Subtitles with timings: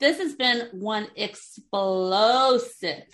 [0.00, 3.04] This has been one explosive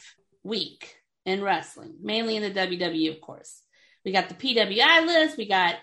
[0.44, 3.62] week in wrestling, mainly in the WWE, of course.
[4.04, 5.74] We got the PWI list, we got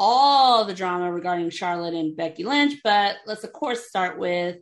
[0.00, 4.56] all the drama regarding Charlotte and Becky Lynch, but let's, of course, start with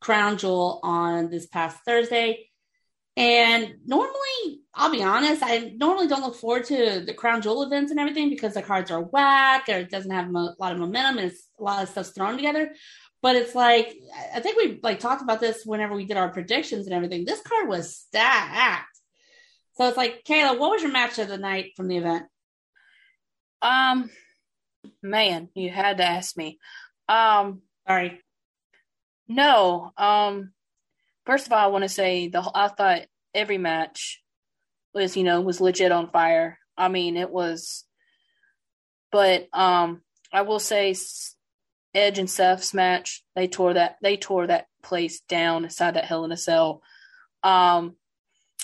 [0.00, 2.50] Crown Jewel on this past Thursday.
[3.16, 7.90] And normally, I'll be honest, I normally don't look forward to the Crown Jewel events
[7.90, 11.18] and everything because the cards are whack or it doesn't have a lot of momentum
[11.18, 12.70] and a lot of stuff's thrown together.
[13.20, 13.94] But it's like
[14.34, 17.24] I think we like talked about this whenever we did our predictions and everything.
[17.24, 18.86] This card was stacked.
[19.74, 22.26] So it's like, Kayla, what was your match of the night from the event?
[23.62, 24.10] Um,
[25.02, 26.58] man, you had to ask me.
[27.08, 28.20] Um, sorry.
[29.28, 29.92] No.
[29.96, 30.52] Um,
[31.26, 33.02] first of all, I want to say the I thought
[33.34, 34.22] every match
[34.94, 36.58] was you know was legit on fire.
[36.76, 37.84] I mean, it was.
[39.10, 40.94] But um, I will say
[41.94, 46.24] Edge and Seth's match, they tore that they tore that place down inside that Hell
[46.24, 46.82] in a Cell.
[47.42, 47.96] Um,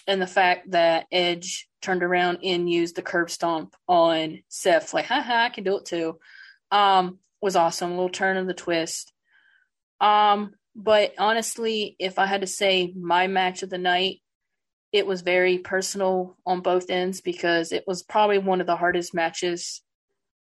[0.07, 5.07] and the fact that Edge turned around and used the curb stomp on Seth, like,
[5.07, 6.19] haha, I can do it too,
[6.71, 7.93] um, was awesome.
[7.93, 9.13] A little turn of the twist.
[10.01, 14.21] Um, but honestly, if I had to say my match of the night,
[14.93, 19.15] it was very personal on both ends because it was probably one of the hardest
[19.15, 19.83] matches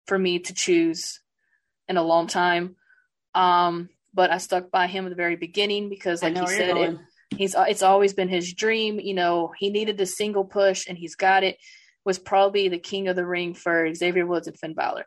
[0.07, 1.21] for me to choose
[1.89, 2.77] in a long time.
[3.35, 6.99] Um, but I stuck by him at the very beginning because, like you said, it,
[7.37, 9.01] he's it's always been his dream.
[9.01, 11.59] You know, he needed the single push, and he's got it.
[12.05, 15.07] Was probably the king of the ring for Xavier Woods and Finn Balor.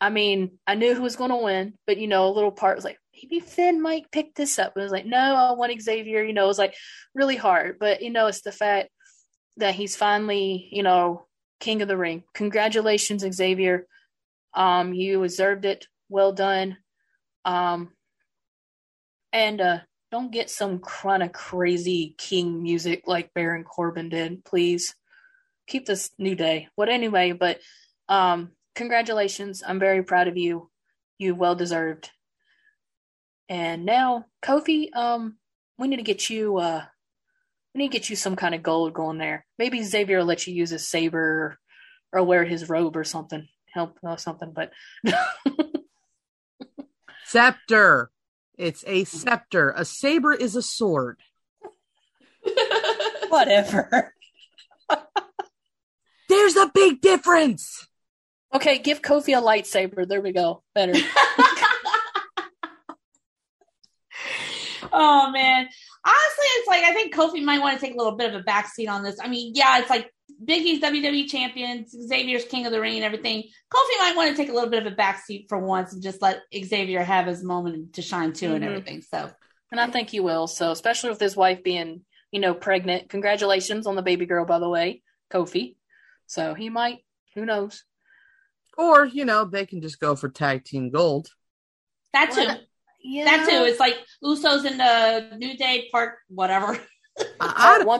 [0.00, 2.76] I mean, I knew who was going to win, but you know, a little part
[2.76, 4.72] was like maybe Finn might pick this up.
[4.76, 6.22] It was like, no, I want Xavier.
[6.22, 6.74] You know, it was like
[7.14, 8.90] really hard, but you know, it's the fact
[9.56, 11.26] that he's finally, you know,
[11.60, 12.24] king of the ring.
[12.34, 13.86] Congratulations, Xavier.
[14.54, 15.86] Um, you deserved it.
[16.08, 16.78] Well done.
[17.44, 17.90] Um,
[19.32, 19.78] and uh,
[20.10, 24.94] don't get some kind of crazy king music like Baron Corbin did, please.
[25.66, 26.68] Keep this new day.
[26.76, 27.60] But anyway, but
[28.08, 29.62] um, congratulations.
[29.66, 30.70] I'm very proud of you.
[31.18, 32.10] You well deserved.
[33.48, 35.38] And now, Kofi, um,
[35.78, 36.84] we need to get you uh
[37.74, 39.44] we need to get you some kind of gold going there.
[39.58, 41.58] Maybe Xavier will let you use his saber
[42.12, 43.46] or, or wear his robe or something.
[43.74, 44.72] Help or something, but
[47.28, 48.10] Scepter.
[48.56, 49.72] It's a scepter.
[49.76, 51.18] A saber is a sword.
[53.28, 54.14] Whatever.
[56.28, 57.88] There's a big difference.
[58.54, 60.06] Okay, give Kofi a lightsaber.
[60.08, 60.62] There we go.
[60.74, 60.92] Better.
[64.92, 65.68] oh man.
[66.04, 68.44] Honestly, it's like I think Kofi might want to take a little bit of a
[68.44, 69.18] backseat on this.
[69.20, 70.12] I mean, yeah, it's like
[70.44, 73.42] Big E's WWE champion, Xavier's king of the ring and everything.
[73.42, 76.20] Kofi might want to take a little bit of a backseat for once and just
[76.20, 78.54] let Xavier have his moment to shine too mm-hmm.
[78.56, 79.02] and everything.
[79.02, 79.30] So,
[79.70, 80.46] and I think he will.
[80.46, 83.08] So, especially with his wife being, you know, pregnant.
[83.08, 85.02] Congratulations on the baby girl, by the way,
[85.32, 85.76] Kofi.
[86.26, 86.98] So he might.
[87.34, 87.84] Who knows?
[88.76, 91.28] Or you know, they can just go for tag team gold.
[92.12, 92.46] That too.
[92.46, 92.60] Well,
[93.02, 93.24] yeah.
[93.24, 93.64] That too.
[93.64, 96.78] It's like Usos in the New Day part, whatever.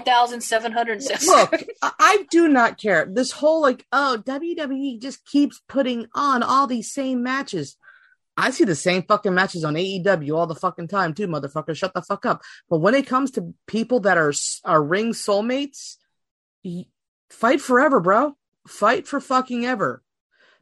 [0.04, 1.02] thousand seven hundred.
[1.26, 3.06] Look, I do not care.
[3.10, 7.76] This whole like, oh, WWE just keeps putting on all these same matches.
[8.36, 11.74] I see the same fucking matches on AEW all the fucking time too, motherfucker.
[11.74, 12.42] Shut the fuck up.
[12.68, 14.34] But when it comes to people that are
[14.64, 15.96] are ring soulmates,
[17.30, 18.36] fight forever, bro.
[18.68, 20.02] Fight for fucking ever.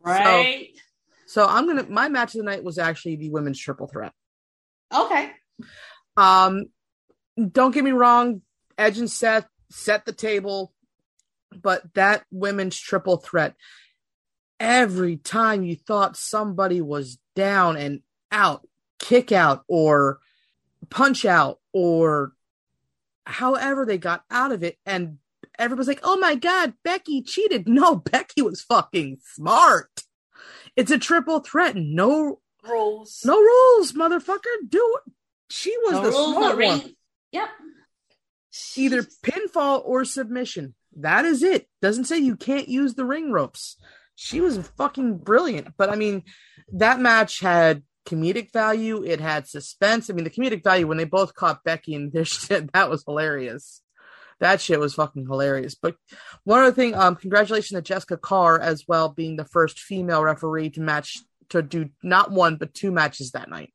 [0.00, 0.68] Right.
[1.26, 1.86] So, so I'm gonna.
[1.88, 4.12] My match of the night was actually the women's triple threat.
[4.94, 5.32] Okay.
[6.16, 6.66] Um,
[7.36, 8.42] don't get me wrong,
[8.78, 10.72] Edge and Seth set the table,
[11.62, 13.54] but that women's triple threat,
[14.60, 18.00] every time you thought somebody was down and
[18.30, 18.66] out,
[18.98, 20.20] kick out or
[20.90, 22.32] punch out or
[23.26, 25.18] however they got out of it and
[25.58, 27.68] everybody's like oh my god becky cheated.
[27.74, 30.02] No becky was fucking smart.
[30.76, 31.76] It's a triple threat.
[31.76, 33.22] No Rules.
[33.24, 34.68] no rules motherfucker.
[34.68, 35.12] Do it.
[35.50, 36.94] She was No the rules, smart one
[37.34, 37.48] Yep.
[38.76, 40.74] either pinfall or submission.
[40.96, 41.66] That is it.
[41.82, 43.76] Doesn't say you can't use the ring ropes.
[44.14, 45.74] She was fucking brilliant.
[45.76, 46.22] But i mean
[46.72, 49.02] that match had comedic value.
[49.02, 50.08] It had suspense.
[50.08, 53.02] I mean the comedic value when they both caught becky and their shit that was
[53.04, 53.82] hilarious.
[54.38, 55.74] That shit was fucking hilarious.
[55.74, 55.96] But
[56.44, 60.70] one other thing um congratulations to jessika carr as well being the first female referee
[60.70, 63.73] to match to do not one but two matches that night.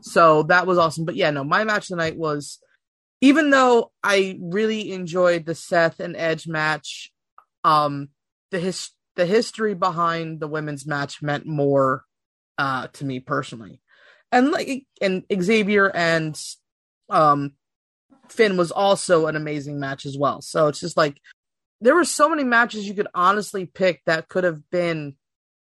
[0.00, 1.04] So that was awesome.
[1.04, 2.58] But yeah, no, my match tonight was
[3.20, 7.12] even though I really enjoyed the Seth and Edge match,
[7.62, 8.08] um
[8.50, 12.04] the his the history behind the women's match meant more
[12.58, 13.80] uh to me personally.
[14.30, 16.40] And like and Xavier and
[17.10, 17.52] um
[18.28, 20.40] Finn was also an amazing match as well.
[20.40, 21.20] So it's just like
[21.80, 25.16] there were so many matches you could honestly pick that could have been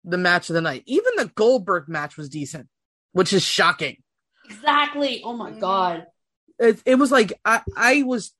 [0.05, 0.85] the match of the night.
[0.87, 2.69] Even the Goldberg match was decent,
[3.17, 3.97] which is shocking.
[4.45, 5.23] Exactly.
[5.25, 6.07] Oh my god.
[6.59, 8.35] It, it was like I, I was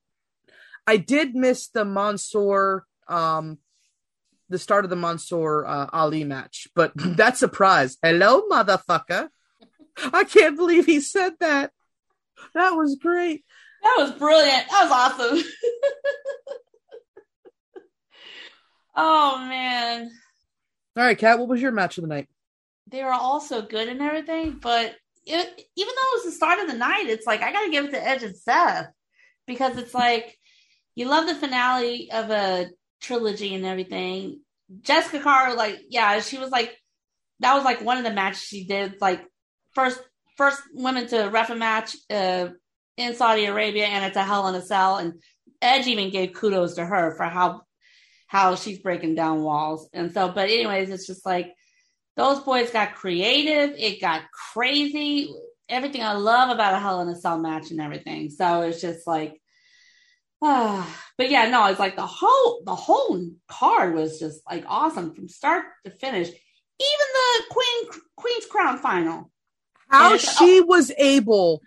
[0.85, 3.57] I did miss the Mansoor um
[4.49, 7.97] the start of the Mansoor uh, Ali match, but that surprise.
[8.03, 9.29] Hello, motherfucker.
[10.13, 11.71] I can't believe he said that.
[12.53, 13.43] That was great.
[13.81, 14.69] That was brilliant.
[14.69, 15.43] That was awesome.
[18.95, 20.11] oh man.
[20.95, 22.27] All right, Kat, what was your match of the night?
[22.89, 24.95] They were all so good and everything, but
[25.25, 27.85] it, even though it was the start of the night, it's like I gotta give
[27.85, 28.87] it to Edge and Seth
[29.45, 30.37] because it's like
[30.95, 32.67] you love the finale of a
[33.01, 34.39] trilogy and everything.
[34.81, 36.77] Jessika Carr, like, yeah, she was like
[37.39, 39.21] that was like one of the matches she did, like
[39.73, 39.99] first
[40.37, 42.49] first women to ref a match uh,
[42.95, 45.21] in Saudi Arabia, and it's a Hell in a Cell, and
[45.61, 47.61] Edge even gave kudos to her for how
[48.27, 50.29] how she's breaking down walls, and so.
[50.29, 51.53] But anyways, it's just like
[52.17, 53.75] those boys got creative.
[53.77, 54.23] It got
[54.53, 55.33] crazy.
[55.69, 58.31] Everything I love about a Hell in a Cell match and everything.
[58.31, 59.39] So it's just like,
[60.41, 61.01] ah.
[61.17, 65.29] but yeah, no, it's like the whole the whole card was just like awesome from
[65.29, 66.27] start to finish.
[66.27, 69.31] Even the Queen Queen's Crown final.
[69.87, 71.61] How And- she was able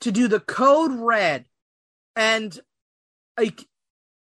[0.00, 1.44] to do the code red
[2.16, 2.58] and
[3.38, 3.66] like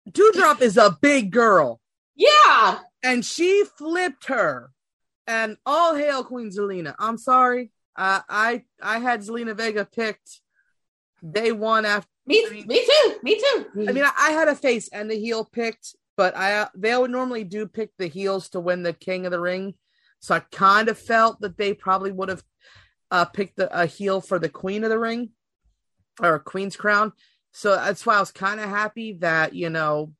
[0.09, 1.81] Doudrop is a big girl.
[2.15, 4.71] Yeah, and she flipped her.
[5.29, 6.95] And all hail Queen Zelina.
[6.99, 7.71] I'm sorry.
[7.95, 10.41] Uh, I I had Zelina Vega picked
[11.29, 12.09] day one after.
[12.27, 13.67] me, I mean- me too, me too.
[13.89, 17.11] I mean, I, I had a face and the heel picked, but I they would
[17.11, 19.75] normally do pick the heels to win the King of the Ring.
[20.21, 22.43] So I kind of felt that they probably would have
[23.11, 25.31] uh, picked the, a heel for the Queen of the Ring
[26.23, 27.13] or Queen's Crown.
[27.53, 30.13] So that's why I was kind of happy that you know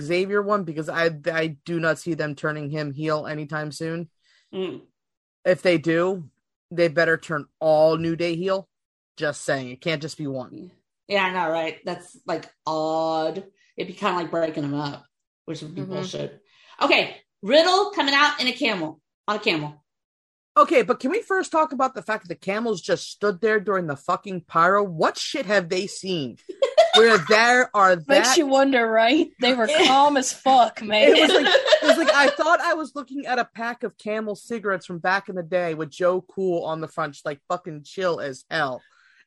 [0.00, 4.08] Xavier one because I I do not see them turning him heel anytime soon.
[4.54, 4.82] Mm.
[5.44, 6.30] If they do,
[6.70, 8.68] they better turn all New Day heel.
[9.16, 10.70] Just saying, it can't just be one.
[11.06, 11.78] Yeah, I know, right?
[11.84, 13.44] That's like odd.
[13.76, 15.04] It'd be kind of like breaking them up,
[15.44, 15.88] which would be Mhm.
[15.88, 16.40] bullshit.
[16.80, 19.84] Okay, Riddle coming out in a camel on a camel.
[20.56, 23.58] Okay, but can we first talk about the fact that the camels just stood there
[23.60, 24.82] during the fucking pyro?
[24.84, 26.38] What shit have they seen?
[26.96, 29.30] Where there are that Makes you wonder, right?
[29.40, 31.08] They were calm as fuck, man.
[31.08, 33.96] It was like it was like I thought I was looking at a pack of
[33.98, 37.40] Camel cigarettes from back in the day with Joe Cool on the front, just like
[37.48, 38.82] fucking chill as hell.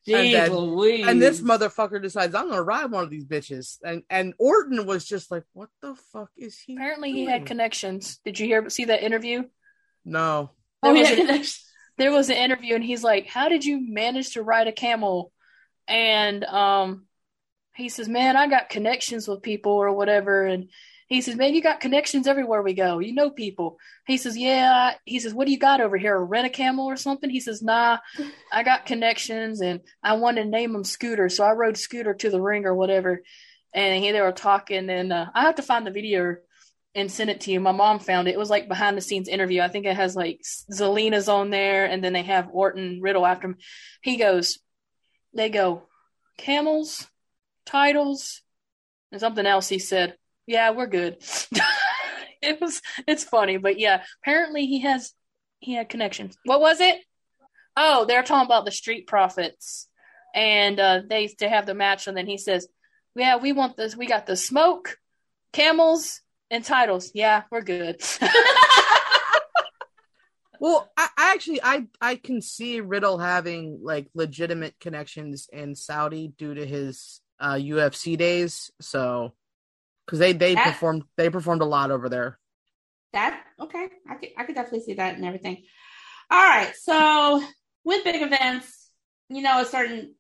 [0.08, 4.34] Jeez then- And this motherfucker decides I'm gonna ride one of these bitches, and and
[4.40, 8.20] Orton was just like, "What the fuck is he?" Apparently, he had connections.
[8.24, 8.70] Did you hear?
[8.70, 9.44] See that interview?
[10.06, 10.52] no.
[10.84, 11.44] Oh, was, yeah, a,
[11.98, 15.34] there was an interview, and he's like, "How did you manage to ride a camel?"
[15.88, 17.07] And um,
[17.78, 20.70] he says, "Man, I got connections with people or whatever." And
[21.08, 23.00] he says, "Man, you got connections everywhere we go.
[23.00, 26.16] You know people." He says, "Yeah." He says, "What do you got over here?
[26.16, 28.00] A rent a camel or something?" He says, "Nah,
[28.52, 32.30] I got connections, and I wanted to name him Scooter, so I rode Scooter to
[32.30, 33.24] the ring or whatever."
[33.74, 36.38] And he, they were talking, and uh, I have to find the video
[36.96, 37.60] and send it to you.
[37.60, 38.32] My mom found it.
[38.32, 39.62] It was like behind the scenes interview.
[39.62, 40.42] I think it has like
[40.74, 43.58] Zelina's on there, and then they have Orton Riddle after him.
[44.02, 44.58] He goes,
[45.34, 45.84] they go,
[46.38, 47.08] camels,
[47.68, 48.42] titles,
[49.12, 49.70] and something else.
[49.70, 51.18] He said, "Yeah, we're good."
[52.42, 55.14] it was, it's funny, but yeah, apparently he has,
[55.60, 56.38] he had connections.
[56.46, 56.98] What was it?
[57.76, 59.88] Oh, they're talking about the Street Profits,
[60.34, 62.68] and uh, they to have the match, and then he says,
[63.16, 63.96] "Yeah, we want this.
[63.96, 64.98] We got the smoke,
[65.54, 67.12] camels." and titles.
[67.14, 68.02] Yeah, we're good.
[70.60, 76.34] Well, I, I actually I I can see Riddle having like legitimate connections in Saudi
[76.36, 78.72] due to his uh UFC days.
[78.82, 79.34] So
[80.06, 82.40] because they they That- performed they performed a lot over there.
[83.14, 85.64] That okay, I could I could definitely see that and everything.
[86.30, 87.42] All right, so
[87.86, 88.90] with big events,
[89.30, 90.14] you know, a certain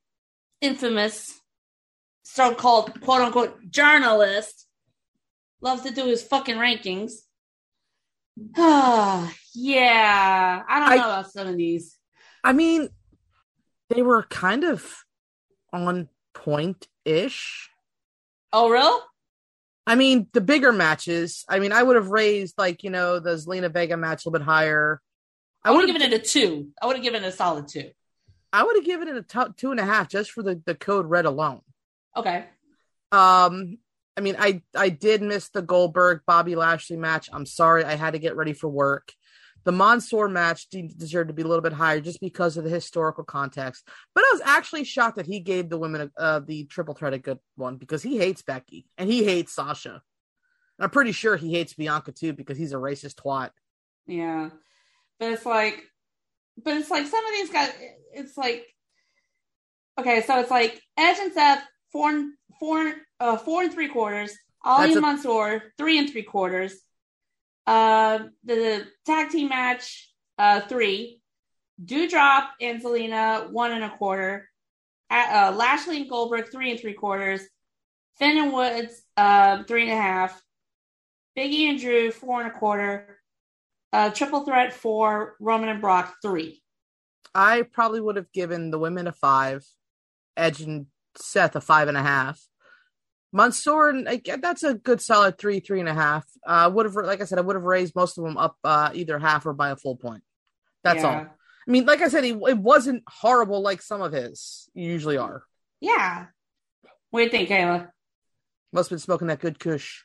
[0.61, 1.37] infamous,
[2.23, 4.65] so-called quote unquote journalist
[5.61, 7.11] loves to do his fucking rankings.
[9.53, 11.97] yeah, I don't I- know about some of these.
[12.43, 12.89] I mean,
[13.89, 15.03] they were kind of
[15.73, 16.07] on
[16.37, 17.69] point ish.
[18.53, 19.01] Oh, real?
[19.85, 21.45] I mean, the bigger matches.
[21.49, 24.39] I mean, I would have raised like you know the Zelina Vega match a little
[24.39, 25.01] bit higher.
[25.63, 26.69] I I would have given it a two.
[26.81, 27.91] I would have given it a solid two.
[28.53, 30.75] I would have given it a t- two and a half just for the the
[30.75, 31.61] code red alone.
[32.15, 32.45] Okay.
[33.11, 33.77] Um,
[34.15, 37.29] I mean, I I did miss the Goldberg Bobby Lashley match.
[37.31, 39.13] I'm sorry, I had to get ready for work.
[39.67, 43.25] The Mansoor match deserved to be a little bit higher just because of the historical
[43.25, 43.85] context.
[44.15, 47.17] But I was actually shocked that he gave the women uh, the triple threat a
[47.17, 49.89] good one because he hates Becky and he hates Sasha.
[49.89, 49.99] And
[50.85, 53.49] I'm pretty sure he hates Bianca too because he's a racist twat.
[54.05, 54.51] Yeah.
[55.19, 55.83] But it's like,
[56.63, 57.73] but it's like some of these guys,
[58.13, 58.65] it's like,
[59.99, 64.33] okay, so it's like Edge and Seth, four and four, uh, four and three quarters.
[64.63, 66.73] Ali That's and a- Mansoor, three and three quarters.
[67.67, 71.21] Uh, the tag team match, uh, three.
[71.83, 74.49] Doudrop and Zelina, one and a quarter.
[75.11, 77.41] Uh, uh, Lashley and Goldberg, three and three quarters.
[78.17, 80.41] Finn and Woods, uh, three and a half.
[81.37, 83.19] Biggie and Drew, four and a quarter.
[83.93, 86.63] Uh, triple threat four, Roman and Brock three.
[87.35, 89.63] I probably would have given the women a five,
[90.35, 92.41] Edge and Seth a five and a half.
[93.33, 96.25] Mansoor, and like, that's a good solid three, three and a half.
[96.45, 98.89] Uh, would have, like I said, I would have raised most of them up uh,
[98.93, 100.23] either half or by a full point.
[100.83, 101.09] That's Yeah.
[101.09, 101.15] all.
[101.67, 105.43] I mean, like I said, he, it wasn't horrible like some of his usually are.
[105.81, 106.27] Yeah.
[107.09, 107.89] What do you think, Kayla?
[108.71, 110.03] Must have been smoking that good kush.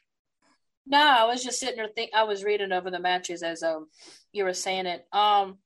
[0.87, 3.87] No, I was just sitting there think I was reading over the matches as um
[4.33, 5.07] you were saying it.
[5.13, 5.59] Um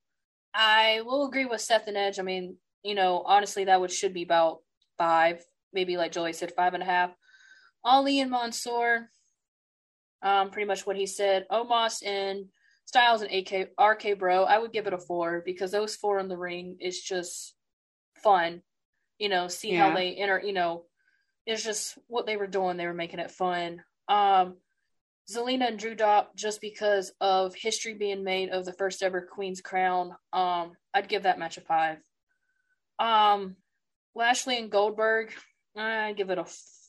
[0.53, 2.19] I will agree with Seth and Edge.
[2.19, 4.59] I mean, you know, honestly that would should be about
[4.99, 7.11] five, maybe like Joey said, five and a half.
[7.87, 9.09] Ali and Mansoor,
[10.21, 11.45] um, pretty much what he said.
[11.49, 12.47] Omos and
[12.83, 16.27] Styles and AK RK Bro, I would give it a four because those four in
[16.27, 17.53] the ring is just
[18.21, 18.61] fun.
[19.19, 19.89] You know, see Yeah.
[19.89, 20.85] how they enter, you know,
[21.45, 23.83] it's just what they were doing, they were making it fun.
[24.09, 24.57] Um
[25.31, 30.15] Zelina and Doudrop, just because of history being made of the first ever Queen's Crown,
[30.31, 31.97] um, I'd give that match a five.
[32.97, 33.57] Um,
[34.15, 35.33] Lashley and Goldberg,
[35.75, 36.45] I give it a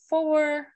[0.09, 0.69] four.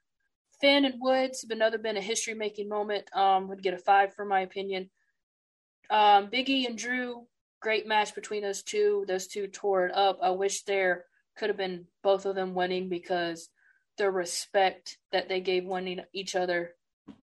[0.63, 3.05] Finn and Woods, have another been a history making moment.
[3.15, 4.89] Um, would get a five for my opinion.
[5.91, 7.27] Um, Biggie and Drew,
[7.61, 9.05] great match between those two.
[9.09, 10.21] Those two tore it up.
[10.23, 11.05] I wish there
[11.37, 13.49] could have been both of them winning because
[13.99, 16.77] the respect that they gave winning each other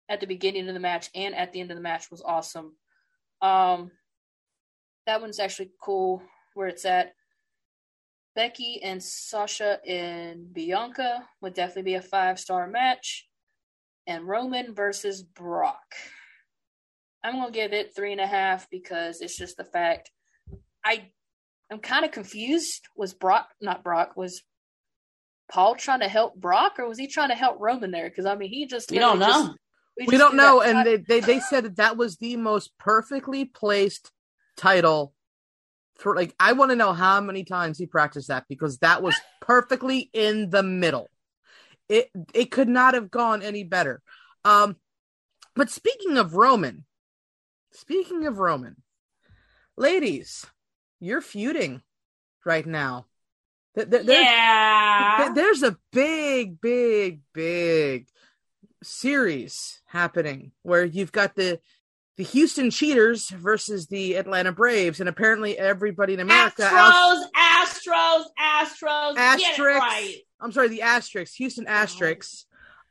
[0.09, 2.77] at the beginning of the match and at the end of the match was awesome.
[3.43, 3.91] Um,
[5.07, 6.23] that one's actually cool
[6.55, 7.15] where it's at.
[8.35, 13.27] Becky and Sasha and Bianca would definitely be a five star match.
[14.07, 15.95] And Roman versus Brock.
[17.23, 20.11] I'm gonna give it three and a half because it's just the fact
[20.85, 21.11] I
[21.71, 22.83] I'm kind of confused.
[22.97, 24.17] Was Brock not Brock?
[24.17, 24.43] Was
[25.51, 28.09] Paul trying to help Brock or was he trying to help Roman there?
[28.09, 29.27] Because I mean he just We don't know.
[29.27, 29.53] just-
[29.97, 32.77] We just don't did know, and they, they they said that that was the most
[32.79, 34.11] perfectly placed
[34.57, 35.15] title.
[35.97, 39.15] For like, I want to know how many times he practiced that because that was
[39.41, 41.09] perfectly in the middle.
[41.89, 44.03] It it could not have gone any better.
[44.45, 44.77] Um,
[45.55, 46.85] but speaking of Roman,
[47.73, 48.77] speaking of Roman,
[49.77, 50.47] ladies,
[51.01, 51.83] you're feuding
[52.45, 53.07] right now.
[53.77, 55.33] Th- th- there's- yeah.
[55.35, 58.09] There's a big, big, big
[58.83, 61.61] series happening where you've got the
[62.17, 69.17] the Houston Cheaters versus the Atlanta Braves, and apparently everybody in America, Astros, Astros, Astros.
[69.17, 69.79] Asterix.
[69.79, 70.19] right.
[70.41, 72.45] I'm sorry, the Asterix, Houston Asterix,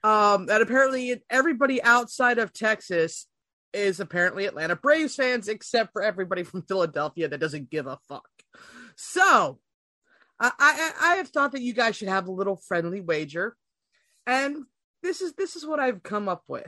[0.03, 3.27] um, that apparently everybody outside of Texas
[3.73, 8.27] is apparently Atlanta Braves fans, except for everybody from Philadelphia that doesn't give a fuck.
[8.95, 9.59] So,
[10.39, 13.55] I, I, I have thought that you guys should have a little friendly wager,
[14.27, 14.65] and
[15.01, 16.67] this is this is what I've come up with.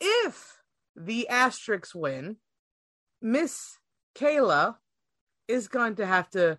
[0.00, 0.61] If
[0.96, 2.36] the Asterix win,
[3.20, 3.78] Miss
[4.16, 4.76] Kayla
[5.48, 6.58] is going to have to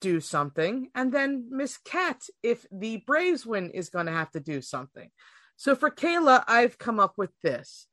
[0.00, 4.40] do something, and then Miss Cat, if the Braves win, is going to have to
[4.40, 5.10] do something.
[5.56, 7.86] So for Kayla, I've come up with this.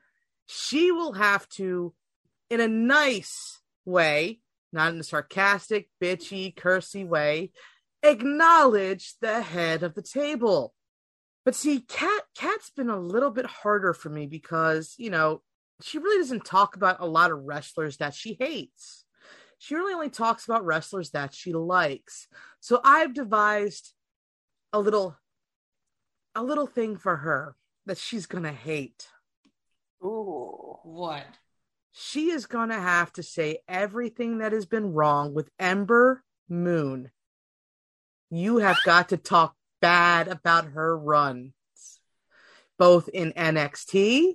[0.48, 1.94] She will have to,
[2.50, 4.40] in a nice way,
[4.74, 7.52] not in a sarcastic, bitchy, cursy way,
[8.02, 10.74] acknowledge the head of the table.
[11.46, 15.42] But see, Kat Kat's been a little bit harder for me because, you know,
[15.82, 19.06] she really doesn't talk about a lot of wrestlers that she hates.
[19.58, 22.28] She really only talks about wrestlers that she likes.
[22.60, 23.94] So I've devised
[24.72, 25.18] a little
[26.36, 29.08] a little thing for her that she's going to hate.
[30.04, 30.80] Ooh.
[30.84, 31.26] What?
[31.94, 37.12] She is going to have to say everything that has been wrong with Ember Moon.
[38.30, 41.54] You have got to talk bad about her runs,
[42.78, 44.34] both in NXT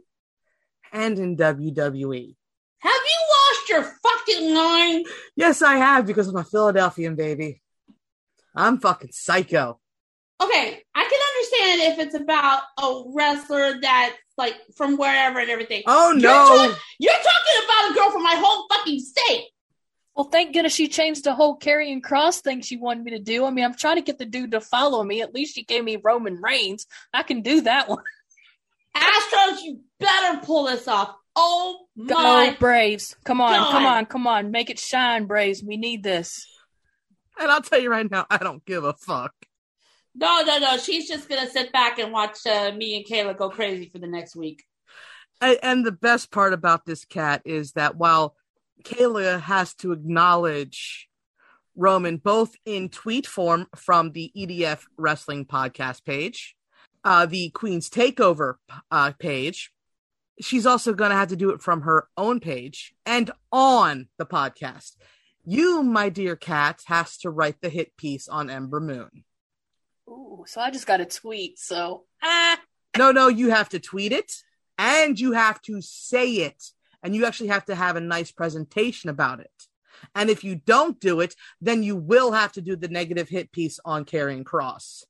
[0.93, 2.35] and in WWE.
[2.81, 5.07] Have you lost your fucking mind?
[5.37, 7.61] Yes, I have because I'm a Philadelphian baby.
[8.55, 9.81] I'm fucking psycho.
[10.41, 15.83] Okay, I can understand if it's about a wrestler that's like from wherever and everything.
[15.87, 16.47] Oh You're, no.
[16.47, 19.49] ta- you're talking about a girl from my home fucking state.
[20.15, 23.45] Well, thank goodness she changed the whole Karrion Kross thing she wanted me to do.
[23.45, 25.23] I mean, I'm trying to get the dude to follow me.
[25.23, 26.87] At least she gave me Roman Reigns.
[27.15, 28.03] I can do that one.
[28.97, 31.15] Astros, you better pull this off.
[31.37, 33.15] Oh my Go my Braves.
[33.25, 33.71] Come on, God.
[33.73, 34.51] come on, come on.
[34.51, 35.63] Make it shine, Braves.
[35.63, 36.47] We need this.
[37.39, 39.33] And I'll tell you right now, I don't give a fuck.
[40.15, 40.77] No, no, no.
[40.79, 44.09] She's just gonna sit back and watch uh, me and Kayla go crazy for the
[44.09, 44.65] next week.
[45.41, 48.35] A- And the best part about this cat is that while
[48.83, 51.09] Kayla has to acknowledge
[51.77, 56.57] Roman both in tweet form from the EDF Wrestling Podcast page,
[57.05, 58.55] uh, the Queen's Takeover
[58.91, 59.73] uh, page,
[60.41, 64.27] she's also going to have to do it from her own page and on the
[64.27, 64.97] podcast.
[65.45, 69.25] You, my dear cat, has to write the hit piece on Ember Moon.
[70.09, 71.59] Ooh, so I just got a tweet.
[71.59, 72.59] So ah,
[72.97, 74.33] No, no, you have to tweet it
[74.77, 76.63] and you have to say it.
[77.03, 79.51] And you actually have to have a nice presentation about it.
[80.15, 83.53] And if you don't do it, then you will have to do the negative hit
[83.53, 85.05] piece on Karrion Kross.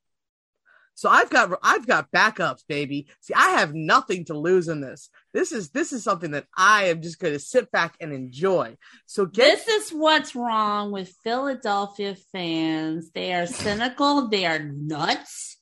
[0.99, 3.07] So I've got I've got backups, baby.
[3.21, 5.09] See, I have nothing to lose in this.
[5.33, 8.75] This is this is something that I am just going to sit back and enjoy.
[9.05, 13.11] So get This is what's wrong with Philadelphia fans.
[13.11, 15.57] They are cynical, they are nuts.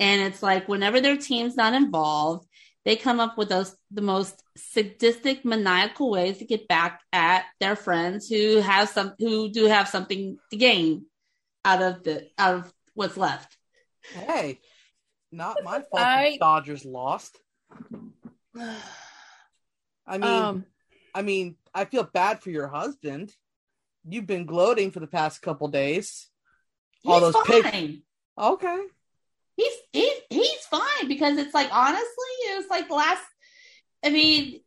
[0.00, 2.48] And it's like whenever their team's not involved,
[2.84, 7.76] they come up with those the most sadistic, maniacal ways to get back at their
[7.76, 11.06] friends who have some who do have something to gain
[11.64, 13.56] out of the out of what's left.
[14.12, 14.60] Hey,
[15.32, 16.02] not my fault.
[16.02, 17.38] I- the Dodgers lost.
[20.06, 20.64] I mean, um,
[21.14, 23.32] I mean, I feel bad for your husband.
[24.06, 26.28] You've been gloating for the past couple days.
[27.06, 28.02] All He's those pic- fine.
[28.38, 28.82] Okay.
[29.56, 33.22] he's he's he's fine because it's like honestly, it was like the last.
[34.04, 34.60] I mean,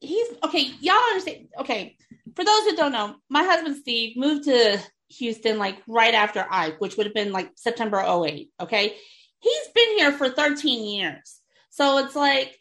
[0.00, 0.70] he's okay.
[0.80, 1.48] Y'all understand?
[1.60, 1.96] Okay,
[2.34, 6.80] for those who don't know, my husband Steve moved to Houston like right after Ike,
[6.80, 8.50] which would have been like September 08.
[8.60, 8.96] Okay,
[9.40, 11.40] he's been here for 13 years,
[11.70, 12.56] so it's like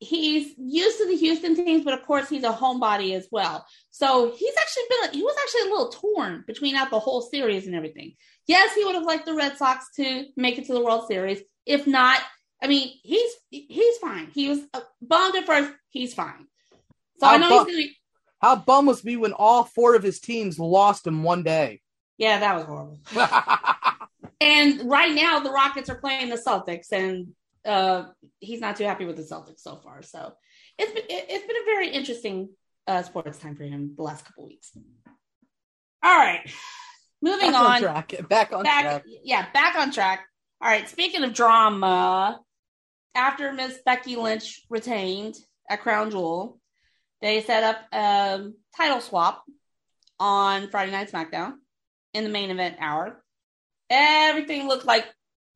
[0.00, 3.66] he's used to the Houston teams, but of course he's a homebody as well.
[3.90, 7.66] So he's actually been he was actually a little torn between out the whole series
[7.66, 8.14] and everything.
[8.46, 11.42] Yes, he would have liked the Red Sox to make it to the World Series.
[11.66, 12.20] If not,
[12.62, 14.28] I mean, he's he's fine.
[14.32, 15.72] He was uh, bummed at first.
[15.90, 16.46] He's fine.
[17.20, 17.96] So I know he's gonna be.
[18.40, 21.80] How bum was me when all four of his teams lost in one day?
[22.18, 23.00] Yeah, that was horrible.
[24.40, 27.28] And right now, the Rockets are playing the Celtics, and
[27.64, 28.04] uh,
[28.38, 30.02] he's not too happy with the Celtics so far.
[30.02, 30.32] So
[30.78, 32.50] it's been it, it's been a very interesting
[32.86, 34.70] uh, sports time for him the last couple weeks.
[36.04, 36.48] All right,
[37.20, 37.80] moving Back on.
[37.82, 38.28] track.
[38.28, 39.02] Back on back, track.
[39.24, 40.20] yeah, back on track.
[40.60, 40.88] All right.
[40.88, 42.40] Speaking of drama,
[43.16, 45.34] after Miss Becky Lynch retained
[45.68, 46.60] at Crown Jewel,
[47.20, 49.42] they set up a title swap
[50.20, 51.54] on Friday Night SmackDown
[52.18, 53.22] in the main event hour.
[53.88, 55.06] Everything looked like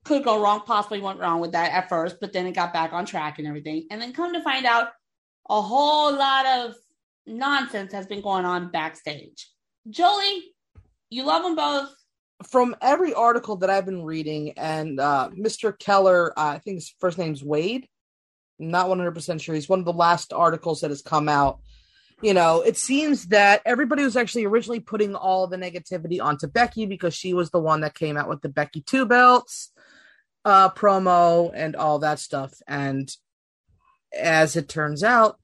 [0.05, 2.92] could go wrong, possibly went wrong with that at first, but then it got back
[2.92, 3.87] on track and everything.
[3.90, 4.88] And then come to find out,
[5.51, 6.75] a whole lot of
[7.27, 9.48] nonsense has been going on backstage.
[9.90, 10.55] Jolie,
[11.11, 11.94] you love them both.
[12.48, 15.79] From every article that I've been reading, and uh, Mr.
[15.79, 17.87] Keller, uh, I think his first name's Wade.
[18.61, 19.55] I'm not 100% sure.
[19.55, 21.61] He's one of the last articles that has come out.
[22.22, 26.87] You know, it seems that everybody was actually originally putting all the negativity onto Becky
[26.87, 29.72] because she was the one that came out with the Becky two belts
[30.44, 32.54] uh, promo and all that stuff.
[32.66, 33.11] And
[34.16, 35.38] as it turns out,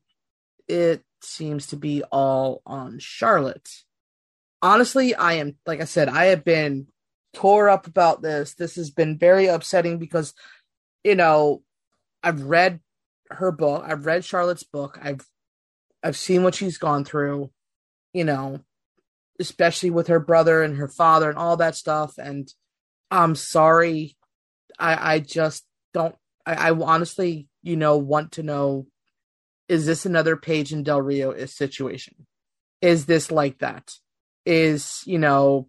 [0.69, 3.69] it seems to be all on Charlotte.
[4.61, 6.89] Honestly, I am, like I said, I have been
[7.33, 8.55] tore up about this.
[8.55, 10.35] This has been very upsetting because,
[11.05, 11.63] you know,
[12.23, 12.81] I've read
[13.31, 15.27] her book, I've read Charlotte's book, I've
[16.03, 17.51] I've seen what she's gone through.
[18.13, 18.61] you know,
[19.41, 22.19] especially with her brother and her father and all that stuff.
[22.19, 22.53] And
[23.11, 24.17] I'm sorry.
[24.79, 26.15] I I just don't
[26.47, 28.87] I, I honestly, you know, want to know
[29.69, 32.27] is this another Paige in Del Rio situation?
[32.81, 33.93] Is this like that?
[34.47, 35.69] Is, you know,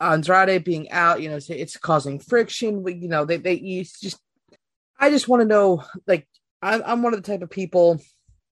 [0.00, 2.84] Andrade being out, you know, it's, it's causing friction.
[2.86, 4.18] You know, they, they, you just,
[4.98, 6.26] I just want to know, like,
[6.62, 8.00] I, I'm one of the type of people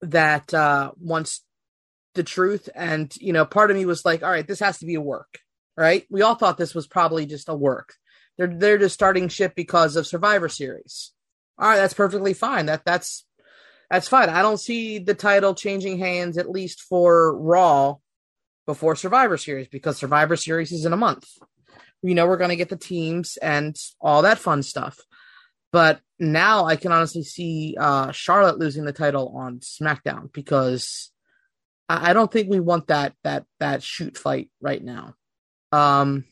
[0.02, 1.42] that uh wants
[2.16, 2.68] the truth.
[2.74, 5.00] And, you know, part of me was like, all right, this has to be a
[5.00, 5.38] work,
[5.76, 6.04] right?
[6.10, 7.94] We all thought this was probably just a work.
[8.36, 11.12] They're, they're just starting ship because of Survivor Series.
[11.58, 12.66] All right, that's perfectly fine.
[12.66, 13.24] That, that's,
[13.90, 14.28] that's fine.
[14.28, 17.96] I don't see the title changing hands, at least for Raw
[18.66, 21.24] before Survivor Series, because Survivor Series is in a month.
[22.02, 24.98] We know we're going to get the teams and all that fun stuff.
[25.76, 31.12] But now I can honestly see uh, Charlotte losing the title on SmackDown because
[31.86, 35.16] I, I don't think we want that that that shoot fight right now.
[35.72, 36.24] Um,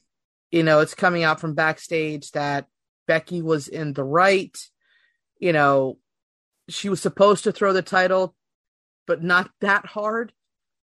[0.51, 2.69] you know, it's coming out from backstage that
[3.07, 4.57] Becky was in the right.
[5.39, 5.99] You know,
[6.71, 8.35] she was supposed to throw the title,
[9.07, 10.33] but not that hard.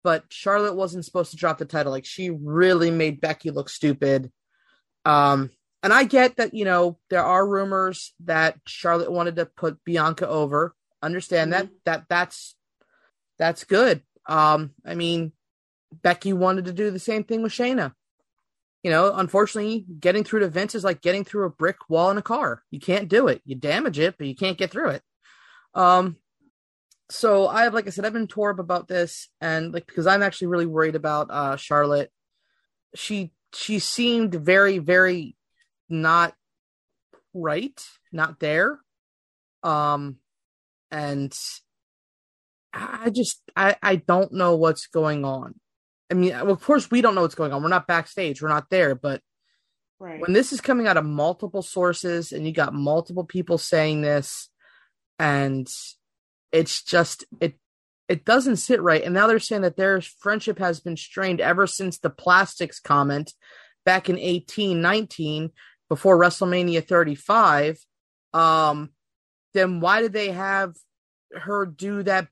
[0.05, 1.91] But Charlotte wasn't supposed to drop the title.
[1.91, 4.31] Like she really made Becky look stupid.
[5.05, 5.51] Um,
[5.85, 10.27] and I get that, you know, there are rumors that Charlotte wanted to put Bianca
[10.27, 10.75] over.
[11.03, 11.67] Understand mm-hmm.
[11.85, 12.57] that that that's
[13.39, 14.01] that's good.
[14.27, 15.33] Um, I mean,
[15.93, 17.93] Becky wanted to do the same thing with Shayna.
[18.83, 22.17] You know, unfortunately, getting through to Vince is like getting through a brick wall in
[22.17, 22.63] a car.
[22.71, 23.43] You can't do it.
[23.45, 25.03] You damage it, but you can't get through it.
[25.75, 26.17] Um,
[27.11, 30.23] so I have, like I said, I've been torn about this, and like because I'm
[30.23, 32.11] actually really worried about uh Charlotte.
[32.95, 35.37] She she seemed very very
[35.89, 36.35] not
[37.33, 37.81] right,
[38.13, 38.79] not there.
[39.63, 40.17] Um,
[40.91, 41.37] and
[42.73, 45.55] I just I I don't know what's going on.
[46.11, 47.63] I mean, of course we don't know what's going on.
[47.63, 48.43] We're not backstage.
[48.43, 49.21] We're not there, but
[49.99, 50.21] right.
[50.21, 54.49] when this is coming out of multiple sources and you got multiple people saying this
[55.19, 55.69] and
[56.53, 57.55] it's just it
[58.09, 59.03] it doesn't sit right.
[59.03, 63.33] And now they're saying that their friendship has been strained ever since the plastics comment
[63.85, 65.51] back in 1819
[65.95, 67.79] before WrestleMania 35.
[68.33, 68.91] Um
[69.53, 70.75] then why did they have
[71.33, 72.29] her do that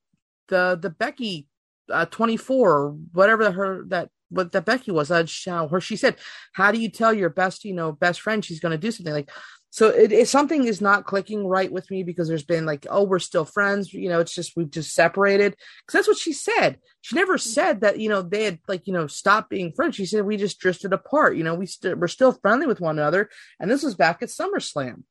[0.48, 1.48] the the Becky
[1.90, 5.26] uh, 24 whatever her that what that Becky was uh,
[5.68, 6.16] her she said
[6.52, 9.12] how do you tell your best you know best friend she's going to do something
[9.12, 9.30] like
[9.72, 13.04] so it, it, something is not clicking right with me because there's been like oh
[13.04, 13.90] we're still friends.
[13.94, 15.52] You know it's just we've just separated.
[15.52, 16.78] Because that's what she said.
[17.00, 19.96] She never said that you know they had like you know stopped being friends.
[19.96, 21.36] She said we just drifted apart.
[21.36, 23.30] You know we st- we're still friendly with one another.
[23.58, 25.04] And this was back at SummerSlam.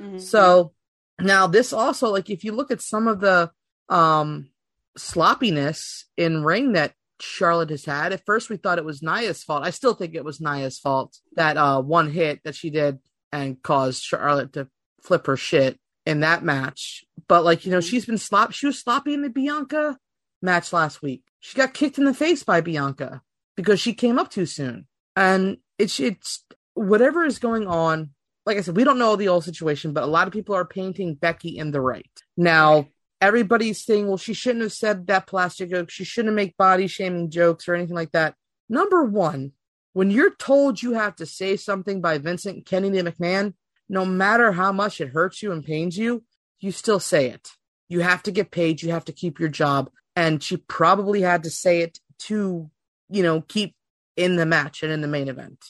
[0.00, 0.18] Mm-hmm.
[0.18, 0.72] so
[1.20, 3.50] now this also like if you look at some of the
[3.88, 4.50] um
[4.96, 8.12] sloppiness in ring that Charlotte has had.
[8.12, 9.62] At first, we thought it was Nia's fault.
[9.62, 12.98] I still think it was Nia's fault that uh, one hit that she did
[13.32, 14.68] and caused Charlotte to
[15.02, 17.04] flip her shit in that match.
[17.28, 18.52] But like you know, she's been slop.
[18.52, 19.98] She was sloppy in the Bianca
[20.42, 21.22] match last week.
[21.40, 23.22] She got kicked in the face by Bianca
[23.56, 24.86] because she came up too soon.
[25.16, 28.10] And it's it's whatever is going on.
[28.46, 30.64] Like I said, we don't know the old situation, but a lot of people are
[30.64, 32.88] painting Becky in the right now
[33.20, 35.90] everybody's saying, well, she shouldn't have said that plastic joke.
[35.90, 38.34] She shouldn't make body shaming jokes or anything like that.
[38.68, 39.52] Number one,
[39.92, 43.54] when you're told you have to say something by Vincent Kennedy McMahon,
[43.88, 46.22] no matter how much it hurts you and pains you,
[46.60, 47.50] you still say it.
[47.88, 48.82] You have to get paid.
[48.82, 49.90] You have to keep your job.
[50.14, 52.70] And she probably had to say it to,
[53.08, 53.74] you know, keep
[54.16, 55.64] in the match and in the main event.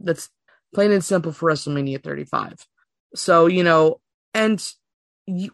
[0.00, 0.30] That's
[0.74, 2.66] plain and simple for WrestleMania 35.
[3.14, 4.00] So, you know,
[4.34, 4.64] and
[5.26, 5.52] you,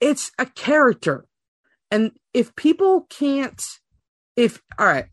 [0.00, 1.26] it's a character.
[1.90, 3.62] And if people can't,
[4.34, 5.06] if, all right,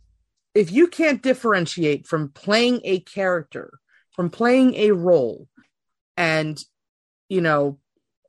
[0.59, 3.79] if you can't differentiate from playing a character,
[4.11, 5.47] from playing a role,
[6.17, 6.59] and,
[7.29, 7.79] you know,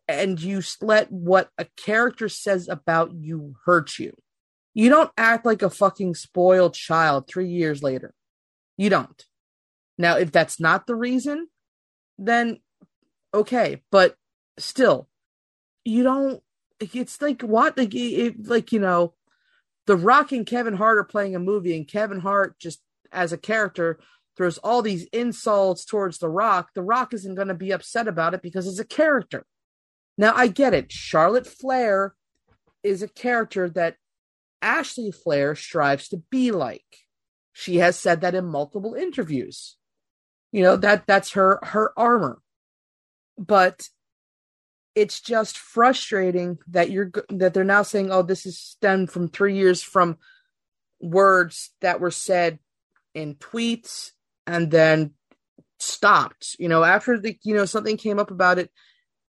[0.07, 4.13] and you let what a character says about you hurt you,
[4.75, 8.15] you don't act like a fucking spoiled child three years later.
[8.77, 9.25] You don't.
[9.99, 11.49] Now, if that's not the reason,
[12.17, 12.61] then
[13.35, 13.83] okay.
[13.91, 14.15] But
[14.57, 15.09] still,
[15.85, 16.41] you don't
[16.79, 17.93] it's like what like
[18.45, 19.15] like you know
[19.91, 22.81] the rock and kevin hart are playing a movie and kevin hart just
[23.13, 23.99] as a character
[24.41, 26.71] throws all these insults towards the rock.
[26.75, 29.45] The rock isn't going to be upset about it because it's a character.
[30.17, 30.91] Now i get it.
[30.91, 32.15] Charlotte flair
[32.83, 33.97] is a character that
[34.63, 36.87] ashley flair strives to be like.
[37.53, 39.77] She has said that in multiple interviews.
[40.53, 42.41] You know that that's her her armor.
[43.37, 43.89] But
[45.01, 49.57] it's just frustrating that you're that they're now saying, "Oh, this is stemmed from three
[49.57, 50.19] years from
[51.01, 52.59] words that were said
[53.15, 54.11] in tweets
[54.47, 55.13] and then
[55.79, 56.57] stopped.
[56.59, 58.71] You know, after the you know something came up about it,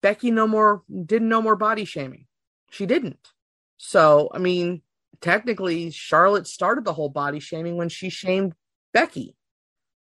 [0.02, 2.28] Becky no more didn't no more body shaming.
[2.72, 3.30] She didn't.
[3.78, 4.82] So, I mean,
[5.22, 8.54] technically Charlotte started the whole body shaming when she shamed
[8.94, 9.36] Becky.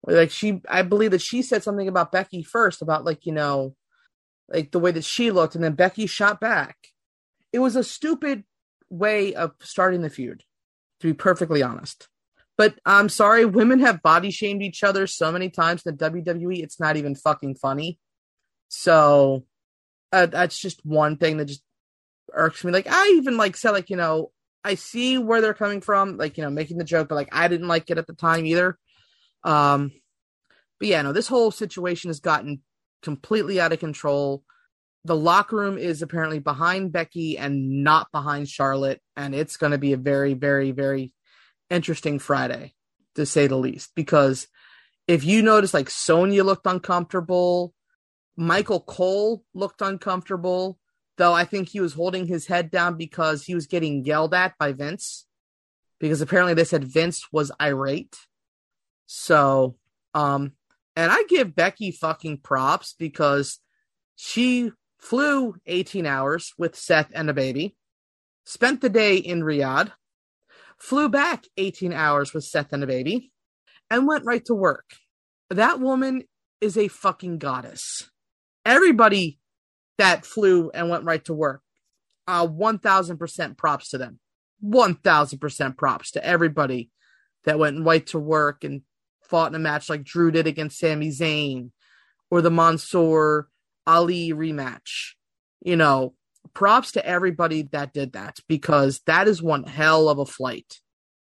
[0.05, 3.75] Like she I believe that she said something about Becky first about like, you know,
[4.51, 6.77] like the way that she looked and then Becky shot back.
[7.51, 8.43] It was a stupid
[8.89, 10.43] way of starting the feud,
[10.99, 12.07] to be perfectly honest.
[12.57, 16.61] But I'm sorry, women have body shamed each other so many times in the WWE,
[16.61, 17.99] it's not even fucking funny.
[18.67, 19.45] So
[20.11, 21.63] uh, that's just one thing that just
[22.33, 22.71] irks me.
[22.71, 24.31] Like I even like said, like you know,
[24.63, 27.47] I see where they're coming from, like you know, making the joke, but like I
[27.47, 28.77] didn't like it at the time either.
[29.43, 29.91] Um,
[30.79, 32.61] but yeah, no, this whole situation has gotten
[33.01, 34.43] completely out of control.
[35.05, 39.77] The locker room is apparently behind Becky and not behind Charlotte, and it's going to
[39.77, 41.13] be a very, very, very
[41.69, 42.73] interesting Friday,
[43.15, 43.91] to say the least.
[43.95, 44.47] Because
[45.07, 47.73] if you notice, like Sonya looked uncomfortable,
[48.35, 50.79] Michael Cole looked uncomfortable,
[51.17, 54.57] though I think he was holding his head down because he was getting yelled at
[54.57, 55.25] by Vince.
[55.99, 58.15] Because apparently they said Vince was irate.
[59.05, 59.75] So,
[60.13, 60.53] um,
[60.99, 63.59] and I give Becky fucking props because
[64.17, 67.77] she flew 18 hours with Seth and a baby,
[68.43, 69.93] spent the day in Riyadh,
[70.77, 73.31] flew back 18 hours with Seth and a baby,
[73.89, 74.89] and went right to work.
[75.49, 76.23] That woman
[76.59, 78.09] is a fucking goddess.
[78.65, 79.39] Everybody
[79.99, 81.61] that flew and went right to work,
[82.27, 84.19] uh, 1000% props to them.
[84.61, 86.91] 1000% props to everybody
[87.45, 88.81] that went right to work and
[89.29, 91.71] fought in a match like Drew did against Sami Zayn
[92.31, 93.47] or the Mansoor
[93.85, 95.13] Ali rematch.
[95.61, 96.13] You know,
[96.53, 100.79] props to everybody that did that because that is one hell of a flight.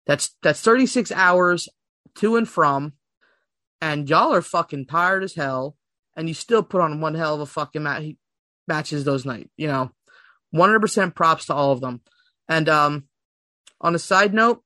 [0.06, 1.70] That's that's 36 hours
[2.16, 2.94] to and from
[3.82, 5.76] and y'all are fucking tired as hell
[6.16, 8.04] and you still put on one hell of a fucking mat-
[8.68, 9.92] matches those night, you know.
[10.54, 12.02] 100% props to all of them.
[12.48, 13.06] And um
[13.82, 14.64] on a side note,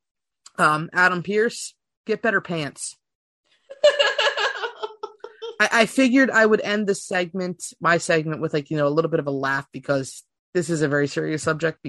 [0.58, 2.98] um Adam Pearce, get better pants.
[5.60, 8.89] I, I figured I would end this segment, my segment, with like you know a
[8.89, 11.86] little bit of a laugh because this is a very serious subject.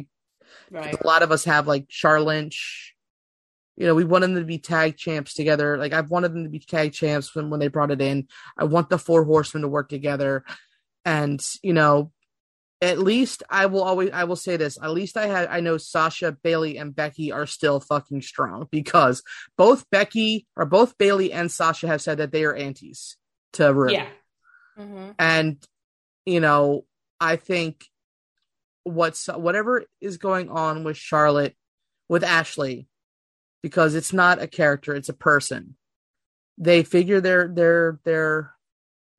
[0.71, 1.01] Right.
[1.01, 2.95] A lot of us have like Char Lynch.
[3.77, 5.79] You know, we want them to be tag champs together.
[5.79, 8.29] Like I've wanted them to be tag champs when, when they brought it in.
[8.59, 10.45] I want the four horsemen to work together.
[11.07, 12.13] And, you know,
[12.83, 14.77] at least I will always I will say this.
[14.83, 19.23] At least I had I know Sasha, Bailey, and Becky are still fucking strong because
[19.57, 23.17] both Becky or both Bailey and Sasha have said that they are antis
[23.55, 23.93] to Rue.
[23.93, 24.09] Yeah.
[24.79, 25.11] Mm-hmm.
[25.19, 25.57] And
[26.27, 26.85] you know,
[27.21, 27.87] I think
[28.85, 31.57] what's whatever is going on with Charlotte
[32.09, 32.89] with Ashley,
[33.63, 35.77] because it's not a character, it's a person.
[36.59, 38.55] They figure their their their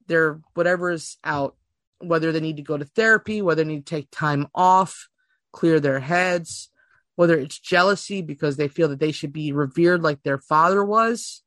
[0.08, 1.56] their whatever is out,
[2.00, 5.10] whether they need to go to therapy, whether they need to take time off,
[5.52, 6.70] clear their heads,
[7.16, 11.44] whether it's jealousy because they feel that they should be revered like their father was.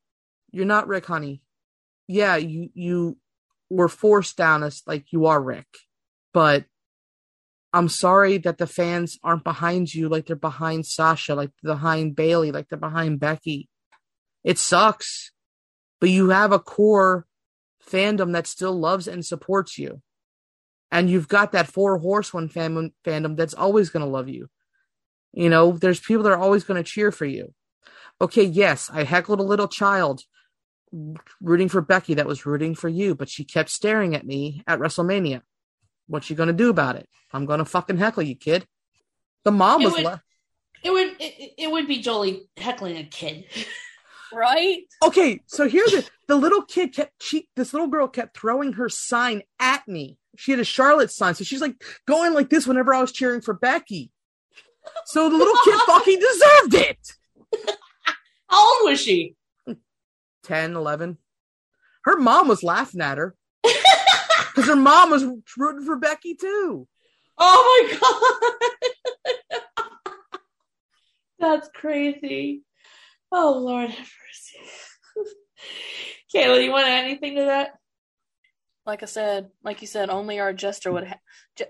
[0.51, 1.43] You're not Ric, honey.
[2.07, 3.19] Yeah, you you
[3.71, 5.67] were forced down us like you are Ric,
[6.33, 6.65] but
[7.73, 12.53] I'm sorry that the fans aren't behind you like they're behind Sasha, like behind Bailey,
[12.53, 13.69] like they're behind Becky.
[14.45, 15.33] It sucks,
[16.01, 17.27] but you have a core
[17.85, 20.03] fandom that still loves and supports you.
[20.93, 24.49] And you've got that four horseman fam- fandom that's always going to love you.
[25.33, 27.53] You know, there's people that are always going to cheer for you.
[28.21, 30.23] Okay, yes, I heckled a little child
[31.41, 34.79] rooting for Becky that was rooting for you, but she kept staring at me at
[34.79, 35.43] WrestleMania.
[36.07, 37.09] What you gonna do about it?
[37.33, 38.67] I'm gonna fucking heckle you, kid.
[39.45, 40.23] The mom It was would- le-
[40.83, 43.45] It would it, it would be Jolie heckling a kid.
[44.33, 44.83] Right?
[45.05, 45.43] okay.
[45.47, 49.43] So here's the the little kid kept she this little girl kept throwing her sign
[49.61, 50.19] at me.
[50.37, 53.43] She had a Charlotte sign, so she's like going like this whenever I was cheering
[53.43, 54.11] for Becky.
[55.07, 56.99] So the little kid fucking deserved it.
[58.49, 59.37] How old was she?
[60.45, 61.19] 10, 11.
[62.05, 65.25] Her mom was laughing at her because her mom was
[65.57, 66.87] rooting for Becky too.
[67.39, 69.71] Oh my god.
[71.39, 72.63] That's crazy.
[73.33, 74.59] Oh Lord have mercy.
[76.35, 77.73] Kayla, you want to add anything to that?
[78.87, 81.07] Like I said, like you said, only our jester would.
[81.07, 81.19] Ha-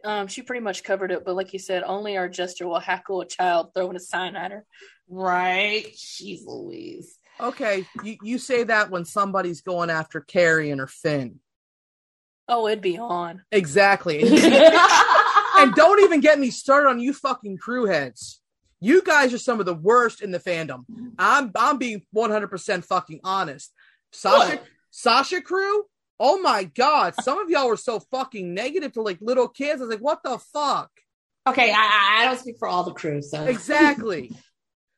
[0.02, 3.20] um, she pretty much covered it, but like you said, only our jester will hackle
[3.20, 4.66] a child throwing a sign at her.
[5.08, 5.96] Right.
[5.96, 7.18] she's Louise.
[7.40, 11.40] Okay, you, you say that when somebody's going after Carrie and her Finn.
[12.48, 13.42] Oh, it'd be on.
[13.50, 14.22] Exactly.
[14.22, 14.30] And,
[15.56, 18.40] and don't even get me started on you fucking crew heads.
[18.80, 20.84] You guys are some of the worst in the fandom.
[21.18, 23.72] I'm I'm being 100% fucking honest.
[24.12, 24.64] Sasha What?
[24.90, 25.84] Sasha crew?
[26.20, 29.80] Oh my god, some of y'all were so fucking negative to like little kids.
[29.80, 30.90] I was like, what the fuck?
[31.46, 34.32] Okay, I, I I don't speak for all the crew, so Exactly.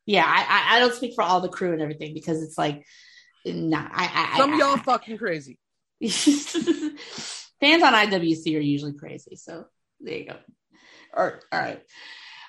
[0.06, 2.86] yeah, I, I don't speak for all the crew and everything because it's like,
[3.44, 5.58] nah, I, I some of I, y'all fucking crazy.
[7.60, 9.36] fans on IWC are usually crazy.
[9.36, 9.64] So
[10.00, 10.36] there you go.
[11.12, 11.82] Or all right.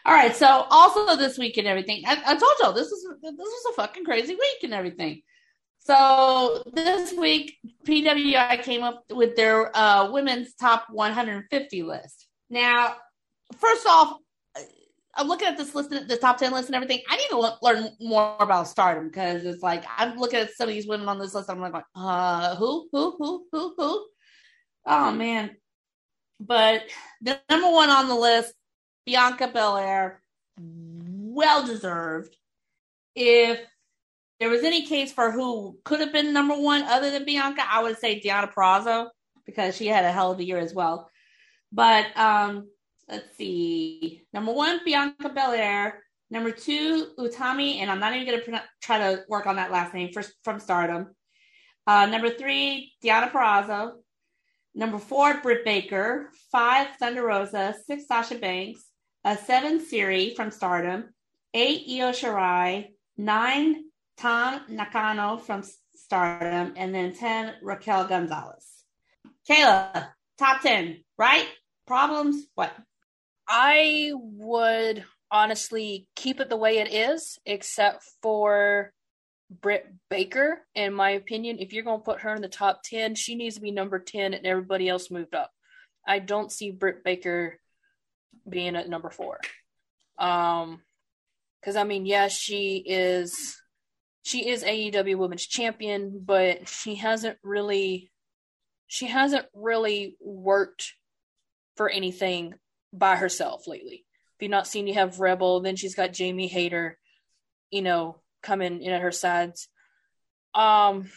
[0.06, 0.36] All right.
[0.36, 3.76] So also this week and everything, I, I told y'all this is this was a
[3.76, 5.22] fucking crazy week and everything.
[5.80, 12.28] So this week, PWI came up with their uh, women's top 150 list.
[12.50, 12.96] Now,
[13.58, 14.17] first off,
[15.17, 17.01] I'm looking at this list, the top 10 list and everything.
[17.10, 20.69] I need to lo- learn more about Stardom because it's like I'm looking at some
[20.69, 21.49] of these women on this list.
[21.49, 24.08] I'm like, uh, who, who, who, who, who?
[24.86, 25.58] Oh man!
[26.39, 26.84] But
[27.21, 28.53] the number one on the list,
[29.06, 30.21] Bianca Belair,
[30.58, 32.36] well deserved.
[33.15, 33.60] If
[34.39, 37.82] there was any case for who could have been number one other than Bianca, I
[37.82, 39.10] would say Deonna Purrazzo
[39.45, 41.10] because she had a hell of a year as well.
[41.71, 42.69] But um,
[43.10, 44.24] let's see.
[44.34, 46.04] Number one, Bianca Belair.
[46.30, 49.93] Number two, Utami, and I'm not even going to try to work on that last
[49.93, 51.15] name for, from Stardom.
[51.86, 53.93] Uh, number three, Deonna Purrazzo.
[54.76, 56.30] Number four, Britt Baker.
[56.52, 57.76] Five, Thunder Rosa.
[57.86, 58.84] Six, Sasha Banks.
[59.24, 61.06] Uh, seven, Syuri from Stardom.
[61.54, 62.88] Eight, Io Shirai.
[63.17, 63.86] Nine,
[64.17, 65.63] Tam Nakano from
[65.96, 66.74] Stardom.
[66.76, 68.65] And then 10, Raquel Gonzalez.
[69.50, 71.48] Kayla, top 10, right?
[71.88, 72.46] Problems?
[72.56, 72.72] What?
[73.47, 78.93] I would honestly keep it the way it is, except for
[79.49, 80.65] Britt Baker.
[80.75, 83.55] In my opinion, if you're going to put her in the top 10, she needs
[83.55, 85.51] to be number 10 and everybody else moved up.
[86.05, 87.60] I don't see Britt Baker
[88.47, 89.39] being at number four.
[90.17, 90.81] Um,
[91.60, 93.62] because I mean, yes, she is
[94.23, 98.12] she is AEW Women's Champion, but she hasn't really
[98.88, 100.93] she hasn't really worked
[101.75, 102.53] for anything
[102.93, 104.06] by herself lately.
[104.36, 106.97] If you've not seen, you have Rebel, then she's got Jamie Hayter,
[107.71, 109.67] you know, coming in at her sides.
[110.54, 111.10] Um,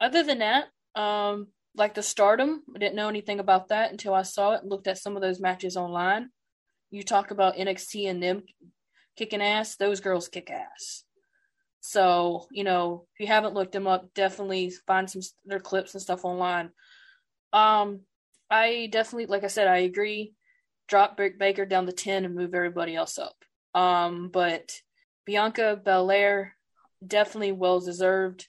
[0.00, 4.22] other than that, um, like the Stardom, I didn't know anything about that until I
[4.22, 6.30] saw it looked at some of those matches online.
[6.90, 8.44] You talk about NXT and them
[9.16, 11.04] kicking ass; those girls kick ass.
[11.80, 16.02] So you know, if you haven't looked them up, definitely find some their clips and
[16.02, 16.70] stuff online.
[17.52, 18.00] Um,
[18.50, 20.34] I definitely, like I said, I agree.
[20.88, 23.36] Drop Britt Baker down to ten and move everybody else up.
[23.74, 24.80] Um, but
[25.24, 26.54] Bianca Belair
[27.06, 28.46] definitely well deserved.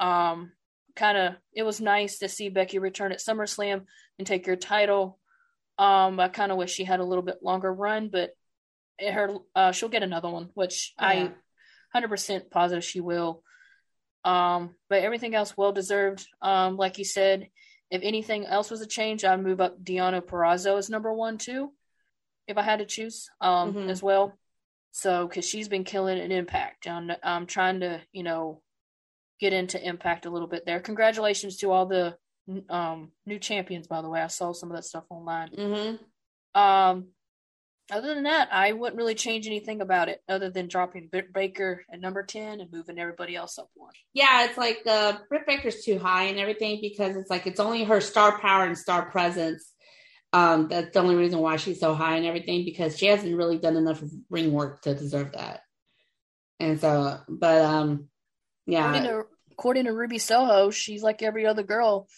[0.00, 0.52] Um,
[0.94, 3.84] kind of, it was nice to see Becky return at SummerSlam
[4.18, 5.18] and take her title.
[5.78, 8.30] Um, I kind of wish she had a little bit longer run, but
[8.98, 11.06] it, her uh, she'll get another one, which Yeah.
[11.06, 11.30] I
[11.92, 13.42] hundred percent positive she will.
[14.24, 16.26] Um, but everything else well deserved.
[16.42, 17.48] Um, like you said,
[17.90, 21.72] if anything else was a change, I'd move up Deonna Purrazzo as number one too,
[22.46, 23.28] if I had to choose.
[23.40, 23.90] Um, Mhm.
[23.90, 24.32] as well.
[24.92, 28.62] So, because she's been killing an impact, I'm, I'm trying to, you know,
[29.38, 30.80] get into impact a little bit there.
[30.80, 32.16] Congratulations to all the
[32.70, 34.20] um new champions, by the way.
[34.20, 35.50] I saw some of that stuff online.
[35.50, 36.60] Mm-hmm.
[36.60, 37.08] Um,
[37.90, 41.84] other than that, I wouldn't really change anything about it, other than dropping Britt Baker
[41.92, 43.92] at number ten and moving everybody else up one.
[44.12, 47.84] Yeah, it's like uh, Britt Baker's too high and everything because it's like it's only
[47.84, 49.72] her star power and star presence.
[50.32, 53.58] Um, that's the only reason why she's so high and everything because she hasn't really
[53.58, 55.60] done enough ring work to deserve that.
[56.58, 58.08] And so, but um,
[58.68, 62.08] According yeah, to according to Ruby Soho, she's like every other girl,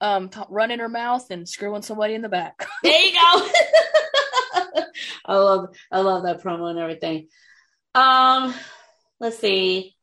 [0.00, 2.66] um, t- running her mouth and screwing somebody in the back.
[2.82, 3.48] there you go.
[5.24, 7.28] I love, I love that promo and everything.
[7.94, 8.54] Um,
[9.18, 9.96] let's see.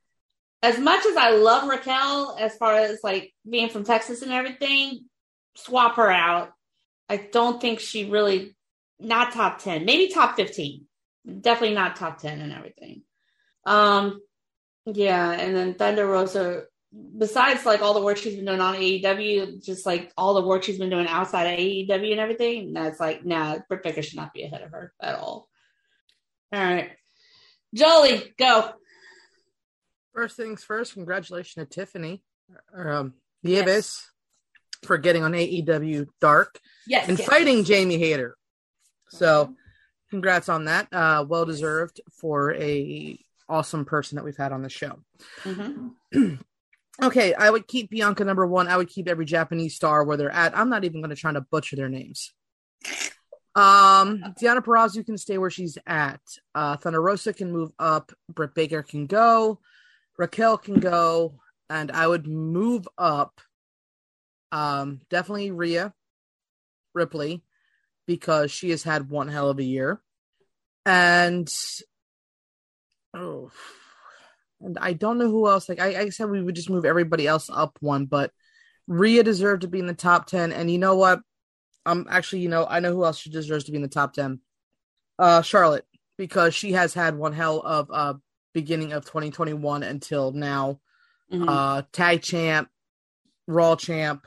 [0.64, 5.06] As much as I love Raquel, as far as like being from Texas and everything,
[5.56, 6.52] swap her out.
[7.10, 8.56] I don't think she really
[9.00, 10.86] not top 10, maybe top 15.
[11.42, 13.04] Definitely not top 10 and everything.
[13.66, 14.22] Um
[14.86, 16.64] yeah, and then Thunder Rosa
[17.18, 20.64] besides like all the work she's been doing on AEW, just like all the work
[20.64, 24.34] she's been doing outside of AEW and everything, that's like nah, Britt Baker should not
[24.34, 25.50] be ahead of her at all.
[26.54, 26.92] All right.
[27.74, 28.72] Jolie, go.
[30.14, 32.24] First things first, congratulations to Tiffany,
[32.74, 33.14] or, um,
[33.44, 34.10] the Abyss,
[34.84, 37.08] for getting on AEW Dark Yes.
[37.10, 37.28] and yes.
[37.28, 38.36] fighting Jamie Hayter.
[39.10, 39.54] So,
[40.10, 40.88] congrats on that.
[40.92, 43.20] Uh, well deserved for a
[43.50, 45.00] awesome person that we've had on the show.
[45.44, 45.92] Mhm.
[47.02, 48.68] Okay, I would keep Bianca number one.
[48.68, 50.58] I would keep every Japanese star where they're at.
[50.58, 52.34] I'm not even going to try to butcher their names.
[53.56, 56.22] Um, Deonna Purrazzo can stay where she's at.
[56.54, 58.12] Uh, Thunder Rosa can move up.
[58.34, 59.60] Britt Baker can go.
[60.18, 61.40] Raquel can go,
[61.70, 63.40] and I would move up.
[64.52, 65.94] Um, definitely Rhea
[66.94, 67.44] Ripley
[68.08, 70.02] because she has had one hell of a year,
[70.86, 71.52] and
[73.16, 73.52] oh,
[74.62, 75.70] and I don't know who else.
[75.70, 78.32] Like I, I said, we would just move everybody else up one, but
[78.88, 81.22] Rhea deserved to be in the top ten, and you know what?
[81.86, 84.14] Um, actually, you know, I know who else she deserves to be in the top
[84.14, 84.40] ten.
[85.20, 85.86] Uh, Charlotte,
[86.18, 88.14] because she has had one hell of uh
[88.54, 90.80] beginning of 2021 until now.
[91.32, 91.46] Mhm.
[91.48, 92.70] Uh, tag champ,
[93.46, 94.26] Raw champ,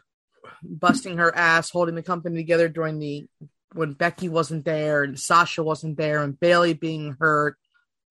[0.62, 3.26] busting her ass, holding the company together during the
[3.72, 7.56] when Becky wasn't there and Sasha wasn't there and Bayley being hurt.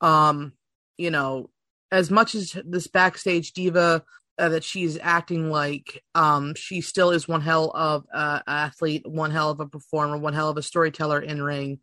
[0.01, 0.53] Um,
[0.97, 1.49] you know,
[1.91, 4.03] as much as this backstage diva
[4.37, 9.31] uh, that she's acting like, um, she still is one hell of a athlete, one
[9.31, 11.79] hell of a performer, one hell of a storyteller in ring,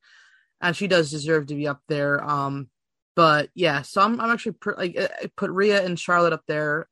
[0.60, 2.22] and she does deserve to be up there.
[2.24, 2.68] Um,
[3.14, 6.44] but yeah, so I'm I'm actually pr- like uh, I put Rhea and Charlotte up
[6.48, 6.88] there,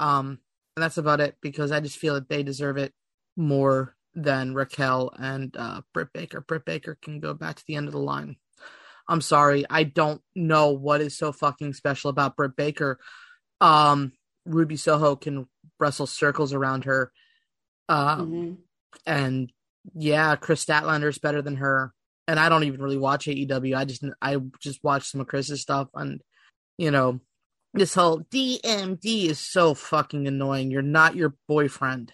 [0.00, 0.38] um,
[0.76, 2.92] and that's about it because I just feel that they deserve it
[3.36, 6.40] more than Raquel and uh, Britt Baker.
[6.40, 8.36] Britt Baker can go back to the end of the line.
[9.08, 12.98] I'm sorry, I don't know what is so fucking special about Britt Baker.
[13.60, 14.12] Um,
[14.44, 15.46] Ruby Soho can
[15.78, 17.12] wrestle circles around her,
[17.88, 18.56] um, Mhm.
[19.06, 19.52] and
[19.94, 21.92] yeah, Kris Statlander is better than her.
[22.28, 23.76] And I don't even really watch AEW.
[23.76, 26.20] I just I just watch some of Kris's stuff, and
[26.76, 27.20] you know,
[27.72, 30.70] this whole DMD is so fucking annoying.
[30.72, 32.12] You're not your boyfriend.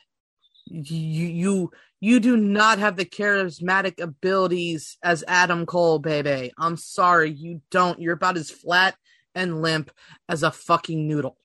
[0.66, 1.70] You you
[2.04, 6.52] you do not have the charismatic abilities as Adam Cole, baby.
[6.58, 8.00] I'm sorry, you don't.
[8.00, 8.96] You're about as flat
[9.36, 9.92] and limp
[10.28, 11.36] as a fucking noodle.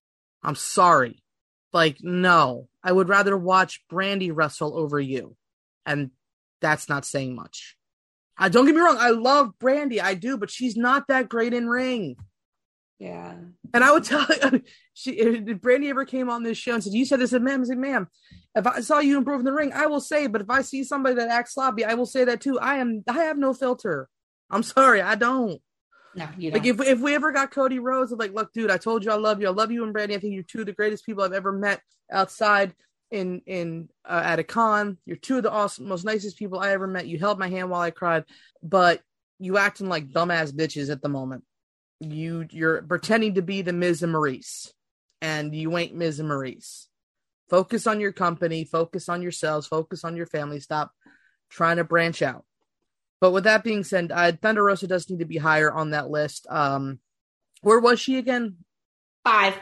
[0.41, 1.21] I'm sorry.
[1.73, 2.69] Like, no.
[2.83, 5.37] I would rather watch Brandy wrestle over you.
[5.85, 6.09] And
[6.59, 7.77] that's not saying much.
[8.35, 11.53] I don't get me wrong, I love Brandy, I do, but she's not that great
[11.53, 12.15] in ring.
[12.99, 13.35] Yeah.
[13.73, 14.25] And I would tell
[14.93, 17.61] she if Brandy ever came on this show and said, You said this, said, ma'am,
[17.61, 18.07] I said, ma'am,
[18.55, 20.83] if I saw you improve in the ring, I will say, but if I see
[20.83, 22.59] somebody that acts sloppy, I will say that too.
[22.59, 24.09] I am I have no filter.
[24.49, 25.61] I'm sorry, I don't.
[26.15, 26.59] No, you don't.
[26.59, 29.11] Like if if we ever got Cody Rhodes, I'm like, look, dude, I told you
[29.11, 29.47] I love you.
[29.47, 30.15] I love you and Brandy.
[30.15, 31.81] I think you're two of the greatest people I've ever met
[32.11, 32.73] outside
[33.11, 34.97] in in uh, at a con.
[35.05, 37.07] You're two of the awesome, most nicest people I ever met.
[37.07, 38.23] You held my hand while I cried,
[38.63, 39.01] but
[39.39, 41.43] you acting like dumbass bitches at the moment.
[41.99, 44.71] You you're pretending to be the Miz and Maryse,
[45.21, 46.85] and you ain't Miz and Maryse.
[47.49, 48.65] Focus on your company.
[48.65, 49.67] Focus on yourselves.
[49.67, 50.59] Focus on your family.
[50.59, 50.91] Stop
[51.49, 52.45] trying to branch out.
[53.19, 56.09] But with that being said, uh, Thunder Rosa does need to be higher on that
[56.09, 56.45] list.
[56.49, 56.99] Um,
[57.61, 58.57] where was she again?
[59.23, 59.55] Five.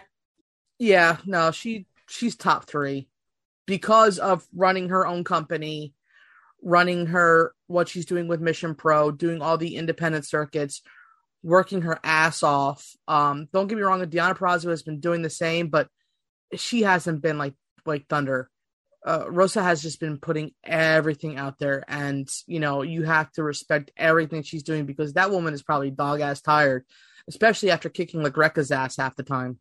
[0.78, 3.08] Yeah, no, she she's top three
[3.66, 5.94] because of running her own company,
[6.62, 10.82] running her what she's doing with Mission Pro, doing all the independent circuits,
[11.46, 12.96] working her ass off.
[13.08, 15.88] Um, don't get me wrong, Deonna Purrazzo has been doing the same, but
[16.56, 17.54] she hasn't been like
[17.86, 18.50] like Thunder.
[19.06, 23.44] Uh, Rosa has just been putting everything out there, and you know you have to
[23.44, 26.84] respect everything she's doing because that woman is probably dog ass tired,
[27.30, 29.60] especially after kicking LaGreca's ass half the time.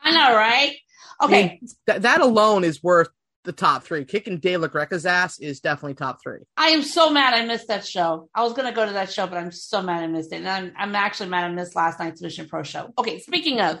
[0.00, 0.76] I know, right?
[1.20, 1.44] Okay.
[1.44, 3.10] I mean, that that alone is worth
[3.44, 4.04] the top three.
[4.04, 6.40] Kicking Dave LaGreca's ass is definitely top three.
[6.56, 8.28] I am so mad I missed that show.
[8.34, 10.36] I was gonna go to that show, but I'm so mad I missed it.
[10.36, 12.92] And I'm I'm actually mad I missed last night's Mission Pro show.
[12.98, 13.80] Okay, speaking of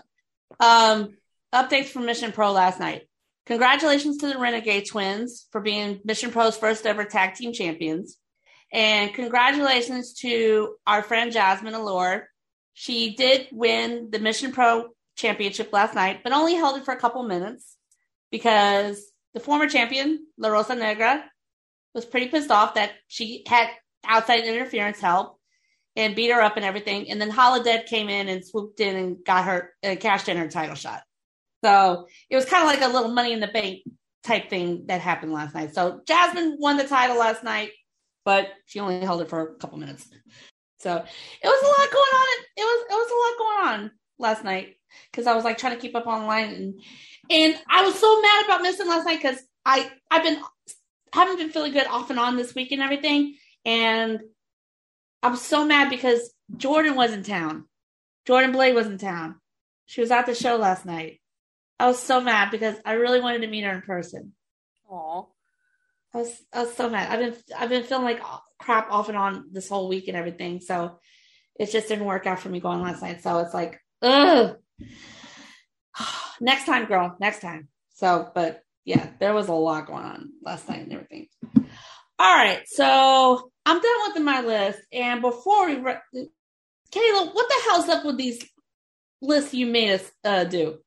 [0.60, 1.16] um
[1.52, 3.02] updates from Mission Pro last night.
[3.46, 8.18] Congratulations to the Renegade Twins for being Mission Pro's first ever tag team champions.
[8.70, 12.28] And congratulations to our friend Jazmin Allure.
[12.74, 17.00] She did win the Mission Pro championship last night, but only held it for a
[17.00, 17.76] couple minutes
[18.30, 19.02] because
[19.34, 21.24] the former champion, La Rosa Negra,
[21.94, 23.68] was pretty pissed off that she had
[24.06, 25.38] outside interference help
[25.96, 27.10] and beat her up and everything.
[27.10, 30.48] And then Holidead came in and swooped in and got her, uh, cashed in her
[30.48, 31.02] title shot.
[31.64, 33.80] So it was kind of like a little money in the bank
[34.22, 35.74] type thing that happened last night.
[35.74, 37.70] So Jazmin won the title last night,
[38.24, 40.08] but she only held it for a couple minutes.
[40.78, 42.44] So it was a lot going on.
[42.56, 44.76] It was it was a lot going on last night
[45.10, 46.80] because I was like trying to keep up online and
[47.30, 50.40] and I was so mad about missing last night because I I've been
[51.12, 54.20] haven't been feeling good off and on this week and everything, and
[55.22, 57.64] I'm so mad because Jordan was in town.
[58.26, 59.36] Jordan Blade was in town.
[59.86, 61.20] She was at the show last night.
[61.78, 64.32] I was so mad because I really wanted to meet her in person.
[64.90, 65.24] Aw.
[66.14, 67.10] I was I was so mad.
[67.10, 68.22] I've been I've been feeling like
[68.58, 70.60] crap off and on this whole week and everything.
[70.60, 70.98] So
[71.58, 73.22] it just didn't work out for me going last night.
[73.22, 74.56] So it's like, ugh.
[76.40, 77.16] next time, girl.
[77.20, 77.68] Next time.
[77.94, 81.28] So, but yeah, there was a lot going on last night and everything.
[82.20, 84.80] All right, so I'm done with my list.
[84.92, 86.00] And before we, re-
[86.92, 88.44] Kayla, what the hell's up with these
[89.20, 90.78] lists you made us uh, do?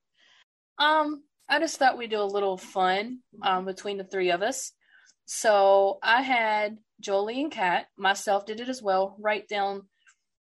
[0.77, 4.71] Um, I just thought we'd do a little fun um, between the three of us.
[5.25, 9.83] So I had Jolie and Kat, myself did it as well, write down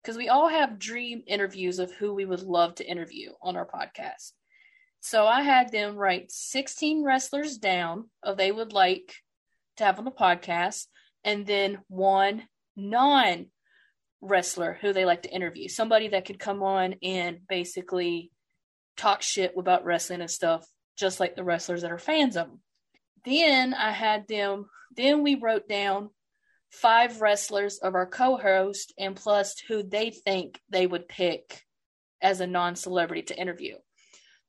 [0.03, 3.67] because we all have dream interviews of who we would love to interview on our
[3.67, 4.33] podcast.
[5.01, 9.15] So I had them write 16 wrestlers down of they would like
[9.77, 10.87] to have on the podcast,
[11.25, 12.45] and then one
[12.77, 13.47] non
[14.21, 15.69] wrestler who they like to interview.
[15.69, 18.33] Somebody that could come on and basically
[18.97, 22.61] talk shit about wrestling and stuff, just like the wrestlers that are fans of them.
[23.25, 26.11] Then I had them, then we wrote down
[26.71, 31.65] five wrestlers of our co-host and plus who they think they would pick
[32.21, 33.77] as a non-celebrity to interview.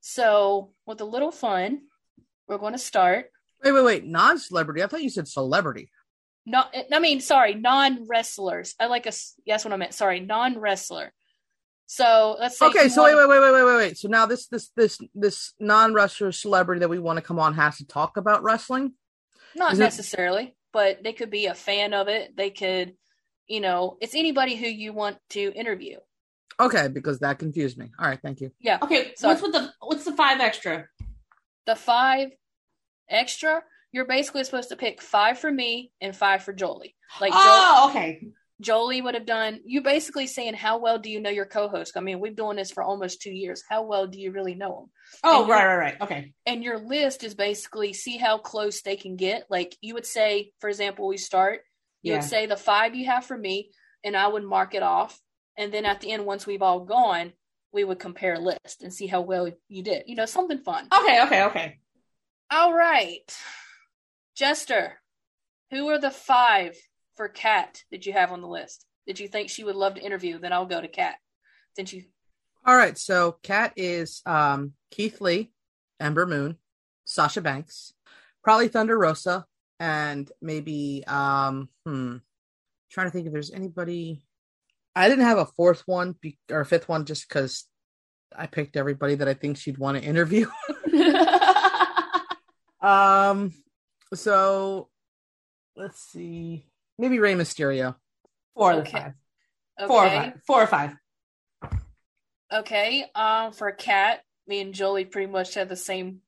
[0.00, 1.82] So with a little fun,
[2.48, 3.30] we're going to start.
[3.62, 4.04] Wait, wait, wait.
[4.04, 4.82] Non-celebrity.
[4.82, 5.90] I thought you said celebrity.
[6.46, 8.74] No, I mean, sorry, non-wrestlers.
[8.80, 9.12] I like a.
[9.44, 9.94] Yes, what I meant.
[9.94, 11.12] Sorry, non-wrestler.
[11.86, 12.66] So let's say.
[12.66, 13.98] Okay, so wait, wait, wait, wait, wait, wait, wait.
[13.98, 17.76] So now this, this, this, this non-wrestler celebrity that we want to come on has
[17.76, 18.94] to talk about wrestling.
[19.54, 22.36] Not Is it- necessarily, but they could be a fan of it.
[22.36, 22.94] They could,
[23.46, 25.96] you know, it's anybody who you want to interview.
[26.58, 27.90] Okay, because that confused me.
[27.98, 28.50] All right, thank you.
[28.60, 28.78] Yeah.
[28.82, 30.86] Okay, So- what's with the what's the five extra?
[31.66, 32.30] The five
[33.08, 33.62] extra,
[33.92, 36.94] you're basically supposed to pick five for me and five for Jolie.
[37.20, 38.22] Like Jo- oh, okay.
[38.60, 39.60] Jolie would have done.
[39.64, 41.96] You basically saying how well do you know your co-host?
[41.96, 43.62] I mean, we've been doing this for almost two years.
[43.68, 44.90] How well do you really know them?
[45.24, 46.00] Oh, And right, right, right.
[46.00, 46.32] Okay.
[46.46, 49.44] and your list is basically see how close they can get.
[49.50, 51.60] Like you would say, for example, we start,
[52.02, 52.18] you Yeah.
[52.18, 53.70] would say the five you have for me,
[54.04, 55.18] and I would mark it off.
[55.56, 57.32] And then at the end, once we've all gone,
[57.72, 60.04] we would compare list and see how well you did.
[60.06, 60.88] You know, something fun.
[60.92, 61.78] Okay, okay, okay.
[62.50, 63.20] All right.
[64.34, 65.00] Jester,
[65.70, 66.76] who are the five
[67.16, 70.02] for Kat that you have on the list that you think she would love to
[70.02, 70.38] interview?
[70.38, 71.16] Then I'll go to Kat.
[71.76, 72.04] Since you
[72.64, 75.52] All right, so Kat is um, Keith Lee,
[76.00, 76.56] Ember Moon,
[77.04, 77.92] Sasha Banks,
[78.42, 79.44] probably Thunder Rosa,
[79.78, 82.16] and maybe um, hmm,
[82.90, 84.22] trying to think if there's anybody.
[84.94, 87.64] I didn't have a fourth one be- or a fifth one just because
[88.36, 90.48] I picked everybody that I think she'd want to interview.
[92.80, 93.52] um,
[94.14, 94.88] so
[95.76, 96.66] let's see,
[97.00, 97.96] maybe Rey Mysterio.
[98.54, 98.92] Four of the Okay.
[98.98, 99.14] five.
[99.88, 100.18] Four or okay.
[100.18, 100.32] five.
[100.46, 100.96] Four or five.
[102.52, 103.06] Okay.
[103.14, 106.20] Um, for Kat, me and Jolie pretty much had the same.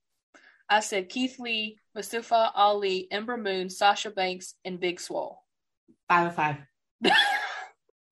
[0.68, 5.42] I said Keith Lee, Mustafa Ali, Ember Moon, Sasha Banks, and Big Swole.
[6.08, 6.56] Five of five.
[7.04, 7.12] All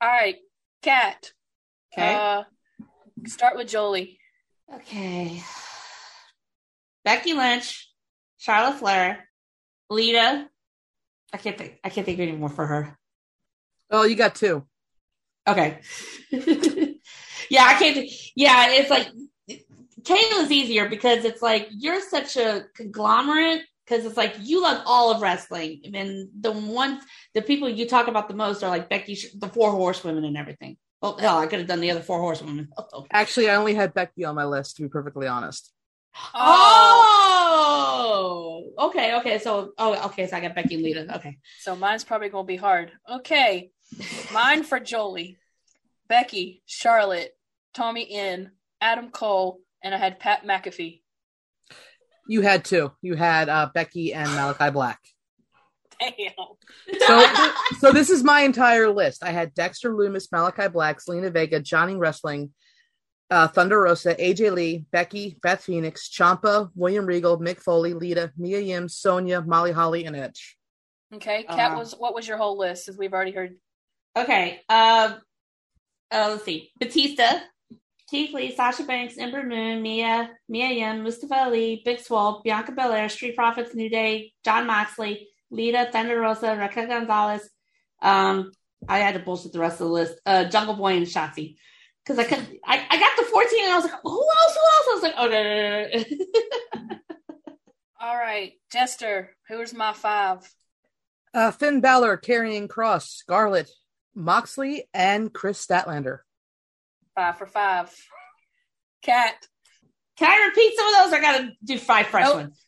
[0.02, 0.36] right,
[0.82, 1.32] Kat.
[1.94, 2.14] Okay.
[2.14, 2.42] Uh,
[3.26, 4.18] start with Jolie.
[4.74, 5.42] okay.
[7.04, 7.90] Becky Lynch,
[8.36, 9.26] Charlotte Flair,
[9.88, 10.49] Lita.
[11.32, 11.78] I can't think.
[11.84, 12.98] I can't think of any more for her.
[13.90, 14.66] Oh, you got two.
[15.46, 15.80] Okay.
[17.50, 18.08] yeah, I can't.
[18.34, 19.08] Yeah, it's like
[20.02, 25.12] Kayla's easier because it's like you're such a conglomerate because it's like you love all
[25.12, 27.02] of wrestling, and the ones
[27.34, 30.76] the people you talk about the most are like Becky, the Four Horsewomen, and everything.
[31.02, 32.68] Well, hell, I could have done the other Four Horsewomen.
[32.76, 33.06] Oh, oh.
[33.10, 35.72] Actually, I only had Becky on my list to be perfectly honest.
[36.34, 37.92] Oh,
[38.78, 39.38] okay, okay.
[39.38, 40.26] So, oh, okay.
[40.26, 41.16] So I got Becky and Lita.
[41.16, 41.38] Okay.
[41.60, 42.92] So mine's probably gonna be hard.
[43.10, 43.70] Okay,
[44.32, 45.38] mine for Jolie,
[46.08, 47.32] Becky, Charlotte,
[47.74, 48.50] Tommy End,
[48.80, 51.02] Adam Cole, and I had Pat McAfee.
[52.26, 52.92] You had two.
[53.02, 55.00] You had uh, Becky and Malakai Black.
[55.98, 56.32] Damn.
[57.00, 57.24] So,
[57.78, 59.22] so this is my entire list.
[59.22, 62.52] I had Dexter Lumis, Malakai Black, Zelina Vega, Johnny Wrestling,
[63.30, 68.60] uh, Thunder Rosa, AJ Lee, Becky, Beth Phoenix, Ciampa, William Regal, Mick Foley, Lita, Mia
[68.60, 70.56] Yim, Sonia, Molly Holly, and Edge.
[71.14, 72.88] Okay, Kat Uh, was what was your whole list?
[72.88, 73.56] As we've already heard.
[74.16, 74.60] okay.
[74.68, 75.20] Um.
[76.12, 76.70] Uh, let's see.
[76.80, 77.38] Batista,
[78.10, 83.08] Keith Lee, Sasha Banks, Ember Moon, Mia, Mia Yim, Mustafa Ali, Big Swole, Bianca Belair,
[83.08, 87.48] Street Profits, New Day, John Moxley, Lita, Thunder Rosa, Raquel Gonzalez.
[88.02, 88.50] Um,
[88.88, 90.14] I had to bullshit the rest of the list.
[90.26, 91.56] Uh, Jungle Boy and Shotzi.
[92.04, 94.56] Because I could, I, I got the 14 and I was like, who else?
[94.56, 94.86] Who else?
[94.88, 95.88] I was like, oh, no, no,
[96.82, 96.96] no, no.
[98.00, 100.38] All right, Jester, who's my five?
[101.34, 103.70] Uh, Finn Balor, Karrion Kross, Scarlett,
[104.14, 106.20] Moxley, and Kris Statlander.
[107.14, 107.94] Five for five.
[109.02, 109.34] Cat.
[110.16, 111.12] Can I repeat some of those?
[111.12, 112.36] I got to do five fresh Nope.
[112.36, 112.64] ones.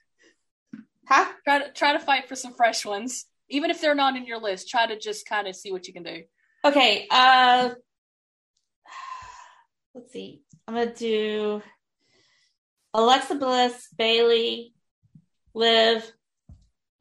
[1.08, 1.26] Huh?
[1.44, 4.38] try to try to fight for some fresh ones, even if they're not in your
[4.40, 4.68] list.
[4.68, 6.22] Try to just kind of see what you can do.
[6.64, 7.06] Okay.
[7.10, 7.70] Uh,
[9.94, 10.42] let's see.
[10.66, 11.62] I'm gonna do
[12.94, 14.74] Alexa Bliss, Bayley,
[15.54, 16.10] Liv,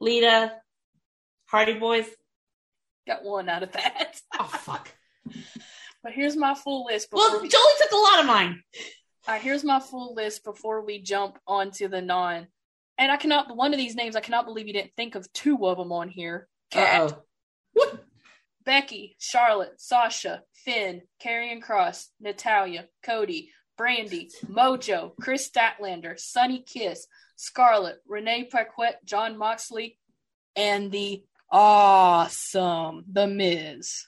[0.00, 0.52] Lita,
[1.46, 2.06] Hardy Boys.
[3.06, 4.20] Got one out of that.
[4.38, 4.88] Oh fuck.
[6.02, 7.08] But here's my full list.
[7.12, 8.62] Well, we, Jolie took a lot of mine.
[9.28, 12.48] all right, here's my full list before we jump onto the non.
[12.98, 13.54] And I cannot.
[13.56, 16.08] One of these names, I cannot believe you didn't think of two of them on
[16.08, 16.48] here.
[16.70, 17.22] Cat, Uh-oh.
[17.74, 18.04] What?
[18.64, 27.06] Becky, Charlotte, Sasha, Finn, Karrion Kross, Natalya, Cody, Brandy, Mojo, Kris Statlander, Sunny Kiss,
[27.36, 29.98] Scarlett, Renee Paquette, John Moxley,
[30.54, 34.04] and the awesome The Miz.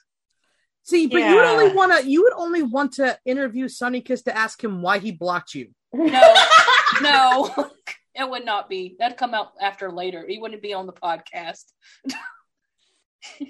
[0.83, 4.21] See, but you would only want to you would only want to interview Sunny Kiss
[4.23, 5.69] to ask him why he blocked you.
[5.91, 6.35] No,
[7.01, 7.71] no,
[8.15, 8.95] it would not be.
[8.99, 10.25] That'd come out after later.
[10.27, 11.63] He wouldn't be on the podcast.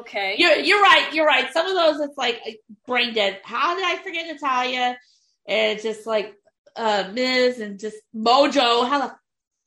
[0.00, 0.36] okay.
[0.38, 1.12] You're you're right.
[1.12, 1.52] You're right.
[1.52, 2.40] Some of those it's like
[2.86, 3.40] brain dead.
[3.44, 4.96] How did I forget Natalya?
[5.46, 6.34] And it's just like
[6.76, 8.88] uh Miz and just Mojo.
[8.88, 9.14] How the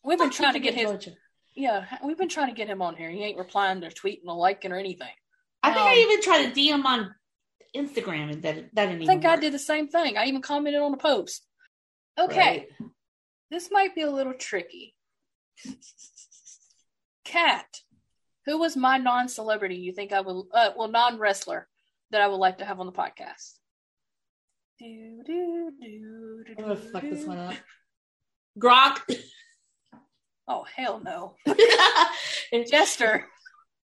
[0.04, 0.90] We've been trying to get his.
[0.90, 1.14] Mojo?
[1.56, 3.10] Yeah, we've been trying to get him on here.
[3.10, 5.10] He ain't replying or tweeting or liking or anything.
[5.64, 7.16] I think I Um, even tried to DM on
[7.76, 10.18] Instagram and that that didn't I think I did the same thing.
[10.18, 11.46] I even commented on the post.
[12.18, 12.90] Okay, Right.
[13.52, 14.96] this might be a little tricky.
[17.26, 17.66] Cat,
[18.48, 21.68] who was my non-celebrity you think I would, uh, well, non-wrestler
[22.12, 23.60] that I would like to have on the podcast?
[24.80, 27.54] Do, do, do, do, I'm gonna do, fuck this one up.
[28.58, 29.00] Gronk.
[30.48, 32.06] Oh hell no, I
[32.72, 33.26] Jester.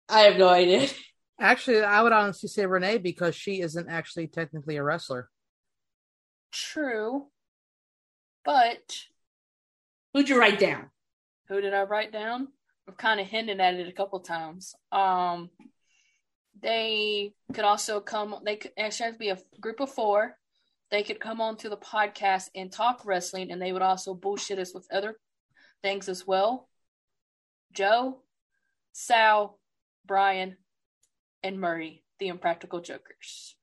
[0.09, 0.88] I have no idea.
[1.38, 5.28] Actually, I would honestly say Renee because she isn't actually technically a wrestler.
[6.50, 7.26] True,
[8.44, 9.04] but
[10.14, 10.90] Who'd you write down?
[11.48, 12.48] who did I write down?
[12.89, 14.74] I've kind of hinted at it a couple times.
[14.93, 15.51] Um,
[16.61, 18.37] they could also come.
[18.45, 20.37] They could actually be a group of four.
[20.91, 24.59] They could come on to the podcast and talk wrestling, and they would also bullshit
[24.59, 25.16] us with other
[25.82, 26.68] things as well.
[27.72, 28.22] Joe,
[28.93, 29.59] Sal,
[30.07, 30.57] Brian,
[31.43, 33.57] and Murray, the Impractical Jokers.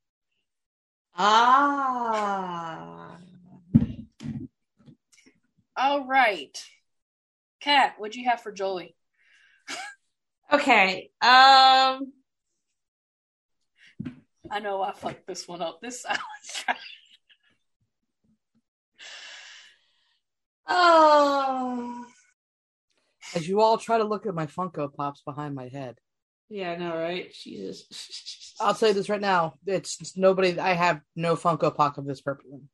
[1.15, 3.17] Ah.
[5.75, 6.63] All right,
[7.61, 8.95] Kat, what'd you have for Jolie?
[10.53, 11.09] Okay.
[11.21, 12.13] Um.
[14.51, 15.79] I know I fucked this one up.
[15.81, 16.77] This I was.
[20.67, 22.05] Oh.
[23.35, 25.97] As you all try to look at my Funko Pops behind my head,
[26.49, 27.33] Yeah, I know, right?
[27.33, 28.55] Jesus.
[28.61, 30.59] I'll say this right now: it's, it's nobody.
[30.59, 32.69] I have no Funko Pop of this person.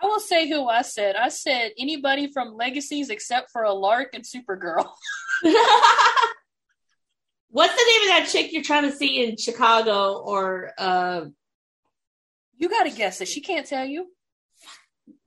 [0.00, 1.16] I will say who I said.
[1.16, 4.86] I said anybody from Legacies except for a Lark and Supergirl.
[7.50, 11.26] What's the name of that chick you're trying to see in Chicago or uh
[12.56, 13.28] You got to guess it.
[13.28, 14.06] She can't tell you.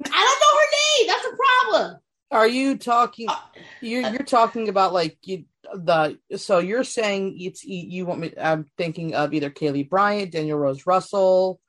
[0.03, 1.07] I don't know her name.
[1.07, 1.99] That's a problem.
[2.29, 3.29] Are you talking?
[3.29, 3.37] Uh,
[3.81, 8.33] You're you're talking about like you the so you're saying it's you want me?
[8.39, 11.61] I'm thinking of either Kaylee Bryant, Danielle Rose Russell,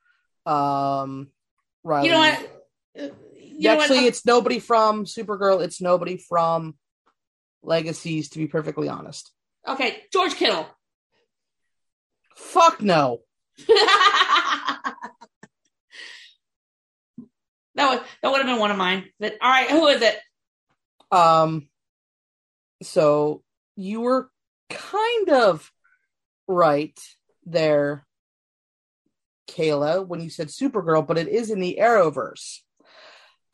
[0.47, 1.29] um,
[1.85, 2.09] Riley.
[2.09, 2.58] You know what?
[2.99, 3.13] You
[3.61, 3.91] know what?
[3.91, 5.63] Actually, it's nobody from Supergirl.
[5.65, 6.77] It's nobody from
[7.63, 8.31] Legacies.
[8.31, 9.33] To be perfectly honest,
[9.67, 10.67] Okay, George Kittle.
[12.37, 13.21] fuck no.
[13.69, 14.95] that
[17.77, 19.05] would that would have been one of mine.
[19.19, 20.19] But all right, who is it?
[21.11, 21.69] Um,
[22.83, 23.43] so
[23.77, 24.31] you were
[24.71, 25.71] kind of
[26.47, 26.99] right
[27.47, 28.07] there,
[29.49, 32.59] Kayla, when you said Supergirl, but it is in the Arrowverse.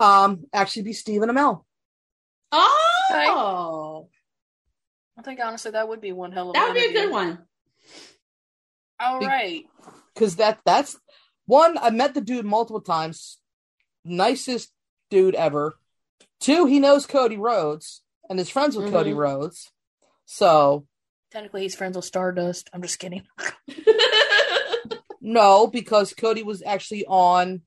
[0.04, 1.64] Um, actually, be Stephen Amell.
[2.52, 4.08] Oh,
[5.18, 7.38] I think honestly that would be one hell of that would be a good one.
[9.00, 9.64] All Be- right.
[10.14, 10.96] because that that's
[11.46, 13.38] one I met the dude multiple times,
[14.04, 14.70] nicest
[15.10, 15.74] dude ever.
[16.40, 19.16] Two, he knows Cody Rhodes and is friends with Cody Mhm.
[19.18, 19.70] Rhodes.
[20.26, 20.86] So
[21.30, 22.70] Technically, he's friends with Stardust.
[22.72, 23.24] I'm just kidding.
[25.20, 27.62] no, because Cody was actually on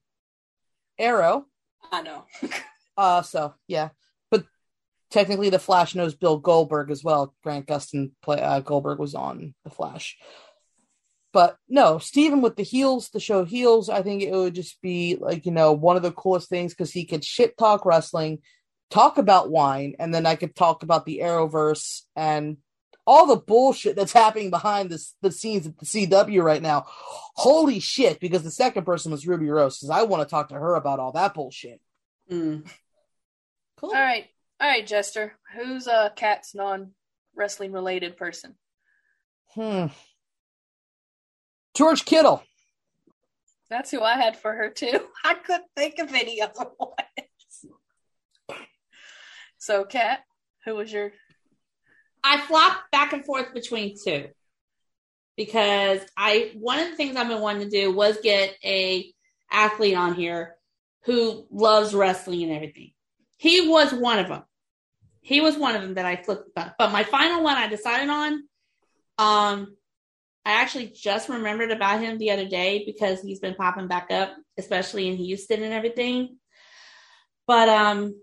[0.98, 1.46] Arrow.
[1.92, 2.24] I know.
[2.96, 3.90] Uh so yeah.
[4.28, 4.44] But
[5.12, 7.32] technically the Flash knows Bill Goldberg as well.
[7.44, 10.18] Grant Gustin play uh, Goldberg was on the Flash.
[11.32, 15.16] But no, Stephen with the heels, the show heels, I think it would just be
[15.20, 18.38] like, you know, one of the coolest things because he could shit talk wrestling,
[18.90, 22.56] talk about wine, and then I could talk about the Arrowverse and
[23.08, 26.84] all the bullshit that's happening behind this the scenes at the CW right now.
[26.86, 30.54] Holy shit, because the second person was Ruby Rose, because I want to talk to
[30.54, 31.80] her about all that bullshit.
[32.30, 32.68] Mm.
[33.78, 33.90] Cool.
[33.94, 34.26] All right.
[34.60, 35.32] All right, Jester.
[35.54, 36.90] Who's a cat's non
[37.34, 38.56] wrestling related person?
[39.54, 39.86] Hmm.
[41.74, 42.42] George Kittle.
[43.70, 45.00] That's who I had for her too.
[45.24, 48.58] I couldn't think of any other ones.
[49.56, 50.20] So, Kat,
[50.66, 51.12] who was your?
[52.28, 54.28] I flop back and forth between two
[55.34, 59.10] because I one of the things I've been wanting to do was get a
[59.50, 60.56] athlete on here
[61.06, 62.92] who loves wrestling and everything.
[63.38, 64.42] He was one of them.
[65.22, 66.50] He was one of them that I flipped.
[66.54, 68.32] But my final one I decided on,
[69.16, 69.76] um,
[70.44, 74.34] I actually just remembered about him the other day because he's been popping back up,
[74.58, 76.36] especially in Houston and everything.
[77.46, 78.20] But um,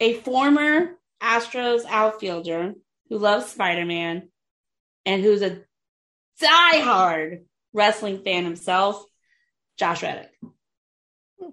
[0.00, 2.74] a former Astros outfielder
[3.12, 4.30] who loves Spider Man
[5.04, 5.60] and who's a
[6.40, 7.42] diehard
[7.74, 9.04] wrestling fan himself,
[9.78, 10.30] Josh Reddick.
[11.42, 11.50] At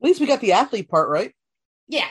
[0.00, 1.32] least we got the athlete part right.
[1.86, 2.08] Yeah.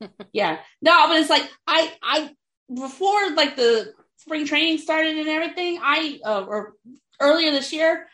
[0.32, 0.58] yeah.
[0.80, 2.30] No, but it's like I I
[2.74, 6.72] before like the spring training started and everything, I uh, or
[7.20, 8.08] earlier this year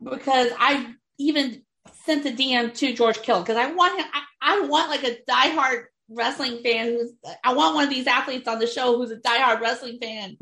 [0.00, 1.62] because I even
[2.04, 4.06] sent a DM to George Kill because I want him.
[4.14, 7.12] I, I want like a diehard wrestling fan who's.
[7.42, 10.36] I want one of these athletes on the show who's a diehard wrestling fan.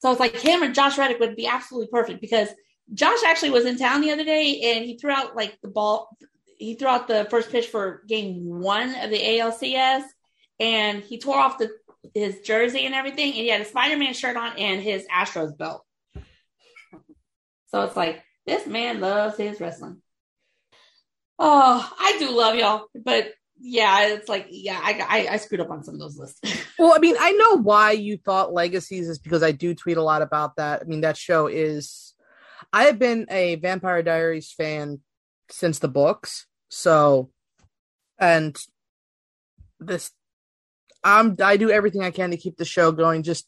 [0.00, 2.48] So it's like him or Josh Reddick would be absolutely perfect because
[2.92, 6.16] Josh actually was in town the other day and he threw out like the ball.
[6.58, 10.02] He threw out the first pitch for game one of the ALCS
[10.58, 11.70] and he tore off the
[12.14, 15.56] his jersey and everything, and he had a Spider Man shirt on and his Astros
[15.56, 15.84] belt.
[17.68, 20.02] So it's like this man loves his wrestling.
[21.38, 23.32] Oh, I do love y'all, but
[23.64, 26.40] yeah, it's like yeah, I I, I screwed up on some of those lists.
[26.78, 30.02] well, I mean, I know why you thought legacies is because I do tweet a
[30.02, 30.82] lot about that.
[30.82, 32.14] I mean, that show is.
[32.72, 35.00] I have been a Vampire Diaries fan
[35.48, 37.30] since the books, so,
[38.18, 38.58] and
[39.78, 40.10] this
[41.04, 43.46] I'm I do everything I can to keep the show going, just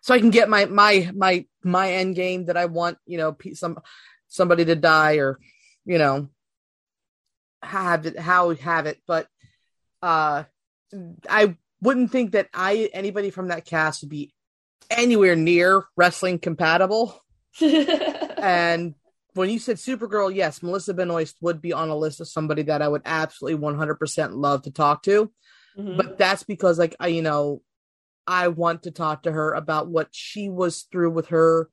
[0.00, 2.96] so I can get my my my my end game that I want.
[3.04, 3.78] You know, some
[4.28, 5.38] somebody to die or
[5.84, 6.30] you know
[7.62, 9.26] have it how have it, but
[10.02, 10.44] uh,
[11.28, 14.32] I wouldn't think that I anybody from that cast would be
[14.90, 17.18] anywhere near wrestling compatible.
[17.60, 18.94] and
[19.34, 22.82] when you said Supergirl, yes, Melissa Benoist would be on a list of somebody that
[22.82, 25.32] I would absolutely 100% love to talk to.
[25.76, 25.96] Mm-hmm.
[25.96, 27.62] But that's because, like, I, you know,
[28.26, 31.70] I want to talk to her about what she was through with her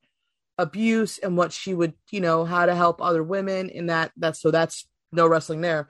[0.57, 4.11] abuse and what she would, you know, how to help other women in that.
[4.15, 5.89] That's so that's no wrestling there.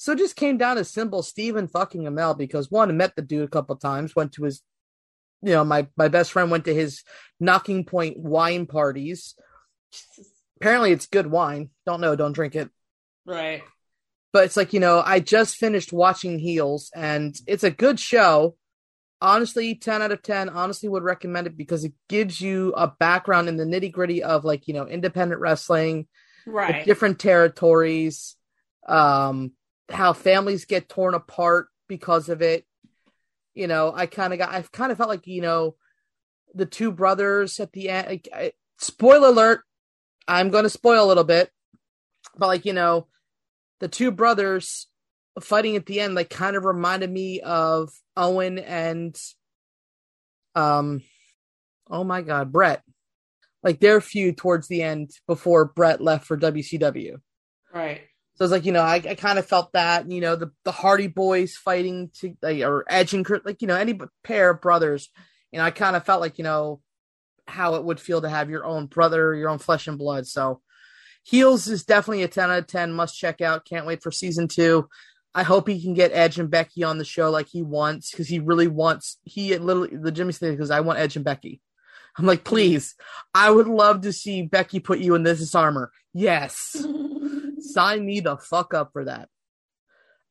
[0.00, 3.22] So it just came down to simple Stephen fucking Amell because one, I met the
[3.22, 4.62] dude a couple times, went to his,
[5.42, 7.04] you know, my my best friend went to his
[7.42, 9.34] Nocking Point wine parties.
[10.56, 11.68] Apparently, it's good wine.
[11.84, 12.16] Don't know.
[12.16, 12.70] Don't drink it.
[13.26, 13.62] Right
[14.32, 18.56] but it's like you know i just finished watching heels and it's a good show
[19.20, 23.48] honestly 10 out of 10 honestly would recommend it because it gives you a background
[23.48, 26.06] in the nitty gritty of like you know independent wrestling
[26.46, 28.36] right different territories
[28.88, 29.52] um
[29.90, 32.64] how families get torn apart because of it
[33.54, 35.74] you know i kind of got i kind of felt like you know
[36.54, 39.62] the two brothers at the end like, I, spoiler alert
[40.28, 41.50] i'm going to spoil a little bit
[42.36, 43.06] but like you know
[43.80, 44.86] the two brothers
[45.40, 49.16] fighting at the end like kind of reminded me of Owen and
[50.54, 51.02] um
[51.90, 52.82] oh my god, Bret.
[53.62, 57.20] Like their feud towards the end before Bret left for WCW.
[57.74, 58.02] Right.
[58.40, 60.72] So it's like, you know, I, I kind of felt that, you know, the, the
[60.72, 64.62] Hardy Boys fighting to like, or Edge and Kurt, like, you know, any pair of
[64.62, 65.10] brothers.
[65.52, 66.80] You know, I kind of felt like, you know,
[67.46, 70.26] how it would feel to have your own brother, your own flesh and blood.
[70.26, 70.62] So
[71.22, 73.66] Heels is definitely a 10 out of 10 must check out.
[73.66, 74.88] Can't wait for season two.
[75.34, 78.28] I hope he can get Edge and Becky on the show like he wants because
[78.28, 79.18] he really wants.
[79.22, 81.60] He literally the Jimmy thing because I want Edge and Becky.
[82.16, 82.94] I'm like, please,
[83.34, 85.92] I would love to see Becky put you in this armor.
[86.14, 86.74] Yes,
[87.60, 89.28] sign me the fuck up for that.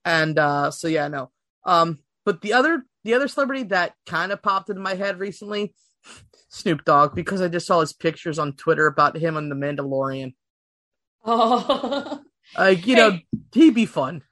[0.06, 1.32] And uh so yeah, no.
[1.66, 5.74] Um, but the other the other celebrity that kind of popped into my head recently,
[6.50, 10.34] Snoop Dogg, because I just saw his pictures on Twitter about him and the Mandalorian.
[11.24, 12.22] Oh,
[12.58, 13.20] like you hey, know,
[13.54, 14.24] he'd be fun.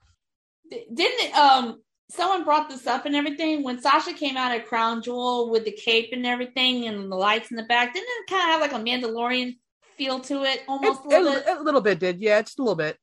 [0.69, 5.49] Didn't um someone brought this up and everything when Sasha came out at Crown Jewel
[5.49, 7.93] with the cape and everything and the lights in the back?
[7.93, 9.57] Didn't it kind of have like a Mandalorian
[9.97, 11.57] feel to it, almost it, a, little bit?
[11.57, 12.97] a little bit did, yeah, just a little bit.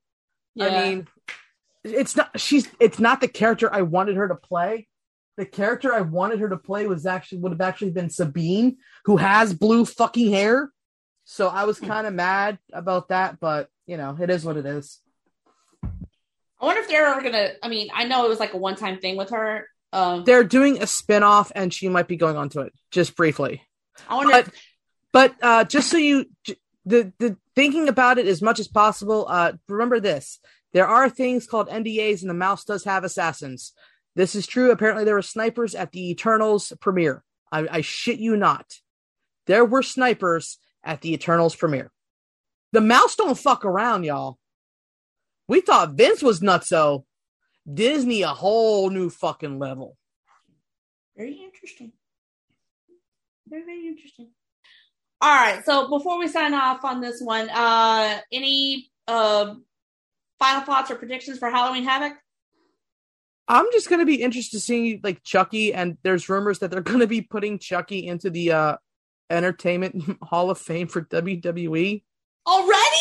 [0.55, 0.67] Yeah.
[0.67, 1.09] I mean,
[1.83, 4.89] it's not she's it's not the character I wanted her to play.
[5.37, 9.17] The character I wanted her to play was actually would have actually been Sabine, who
[9.17, 10.71] has blue fucking hair.
[11.25, 11.87] So I was hmm.
[11.87, 15.01] kind of mad about that, but you know, it is what it is.
[15.83, 17.51] I wonder if they're ever gonna.
[17.63, 19.69] I mean, I know it was like a one-time thing with her.
[19.93, 23.63] Um, they're doing a spin-off, and she might be going on to it just briefly.
[24.09, 24.33] I wonder.
[24.33, 24.67] But, if-
[25.13, 26.27] but uh, just so you,
[26.85, 29.27] the the thinking about it as much as possible.
[29.29, 30.41] Uh, remember this:
[30.73, 33.73] there are things called NDAs, and the mouse does have assassins.
[34.17, 34.71] This is true.
[34.71, 37.25] Apparently, there were snipers at the Eternals premiere.
[37.51, 38.81] I, I shit you not.
[39.47, 41.91] There were snipers at the Eternals premiere.
[42.73, 44.39] The mouse don't fuck around, y'all.
[45.47, 47.05] We thought Vince was nutso.
[47.73, 49.97] Disney a whole new fucking level.
[51.17, 51.93] Very interesting.
[53.49, 54.31] Very, very interesting.
[55.25, 55.65] All right.
[55.65, 59.55] So before we sign off on this one, uh any uh
[60.39, 62.13] final thoughts or predictions for Halloween Havoc?
[63.49, 67.07] I'm just gonna be interested to see like Chucky, and there's rumors that they're gonna
[67.07, 68.77] be putting Chucky into the uh
[69.31, 72.03] Entertainment Hall of Fame for WWE
[72.47, 73.01] already.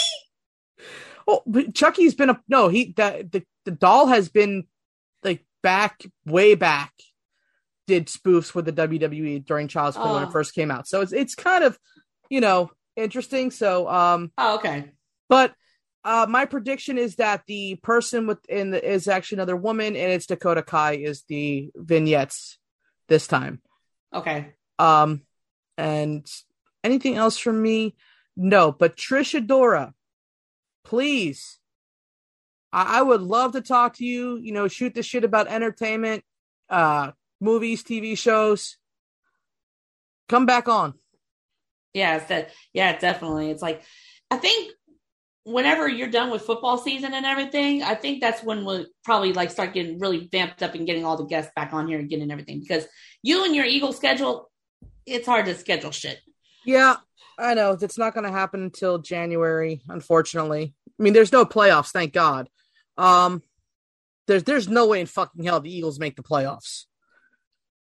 [1.27, 2.69] Oh, but Chucky's been a no.
[2.69, 4.63] He the the, the doll has been
[5.23, 6.93] like back way back.
[7.85, 10.13] Did spoofs with the WWE during Child's Play oh.
[10.13, 10.31] when it oh.
[10.31, 11.77] first came out, so it's it's kind of
[12.29, 13.51] you know interesting.
[13.51, 14.91] So um, oh okay,
[15.29, 15.53] but
[16.05, 20.25] uh, my prediction is that the person within the is actually another woman, and it's
[20.25, 22.57] Dakota Kai is the vignettes
[23.07, 23.61] this time.
[24.13, 24.53] Okay.
[24.79, 25.21] Um,
[25.77, 26.27] and
[26.83, 27.95] anything else from me?
[28.35, 29.93] No, but Trish Adora,
[30.83, 31.59] please.
[32.71, 34.37] I, I would love to talk to you.
[34.37, 36.23] You know, shoot the shit about entertainment,
[36.69, 38.77] uh, movies, TV shows.
[40.27, 40.95] Come back on.
[41.93, 43.51] Yeah, that yeah, definitely.
[43.51, 43.83] It's like
[44.31, 44.73] I think
[45.45, 49.51] whenever you're done with football season and everything, I think that's when we'll probably like
[49.51, 52.31] start getting really vamped up and getting all the guests back on here and getting
[52.31, 52.85] everything because
[53.21, 54.49] you and your Eagle schedule,
[55.05, 56.19] it's hard to schedule shit.
[56.65, 56.95] Yeah,
[57.37, 57.77] I know.
[57.79, 60.73] It's not going to happen until January, unfortunately.
[60.99, 62.49] I mean, there's no playoffs, thank God.
[62.97, 63.43] Um,
[64.27, 66.85] there's there's no way in fucking hell the Eagles make the playoffs.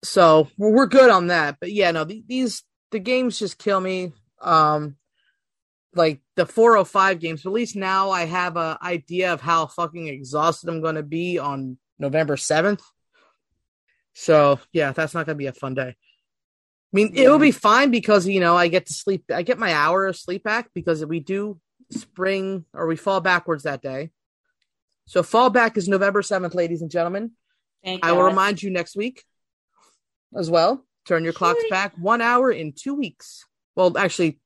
[0.05, 1.57] So we're good on that.
[1.59, 4.13] But yeah, no, these the games just kill me.
[4.41, 4.97] Um,
[5.97, 7.43] like the 405 games.
[7.43, 11.03] But at least now I have an idea of how fucking exhausted I'm going to
[11.03, 12.83] be on November 7th.
[14.13, 15.89] So yeah, that's not going to be a fun day.
[15.89, 17.25] I mean, yeah.
[17.25, 19.25] it'll be fine because you know I get to sleep.
[19.35, 21.61] I get my hour of sleep back because we do
[21.91, 24.11] spring or we fall backwards that day.
[25.07, 27.33] So fall back is November 7th, ladies and gentlemen.
[27.85, 29.25] Thank I will remind you next week
[30.35, 30.86] as well.
[31.07, 33.45] Turn your clocks back one hour in two weeks.
[33.75, 34.41] Well, actually,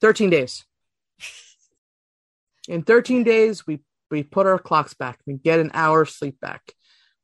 [0.00, 0.64] 13 days.
[2.68, 5.18] In 13 days, we, we put our clocks back.
[5.26, 6.72] We get an hour of sleep back.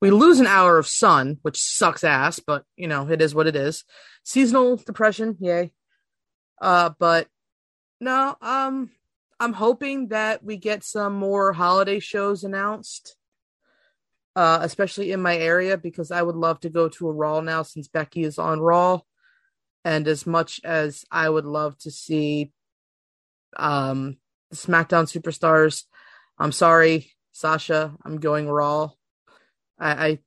[0.01, 3.47] We lose an hour of sun, which sucks ass, but you know, it is what
[3.47, 3.85] it is.
[4.23, 5.73] Seasonal depression, yay.
[6.61, 7.29] Uh, but
[8.01, 8.91] no, um,
[9.41, 13.17] I'm hoping that we get some more holiday shows announced.
[14.37, 17.63] Uh, especially in my area because I would love to go to a Raw now
[17.63, 19.01] since Becky is on Raw.
[19.85, 22.51] And as much as I would love to see
[23.57, 24.17] um,
[24.53, 25.85] SmackDown Superstars.
[26.39, 27.95] I'm sorry, Sasha.
[28.05, 28.91] I'm going Raw.
[29.79, 30.19] I, I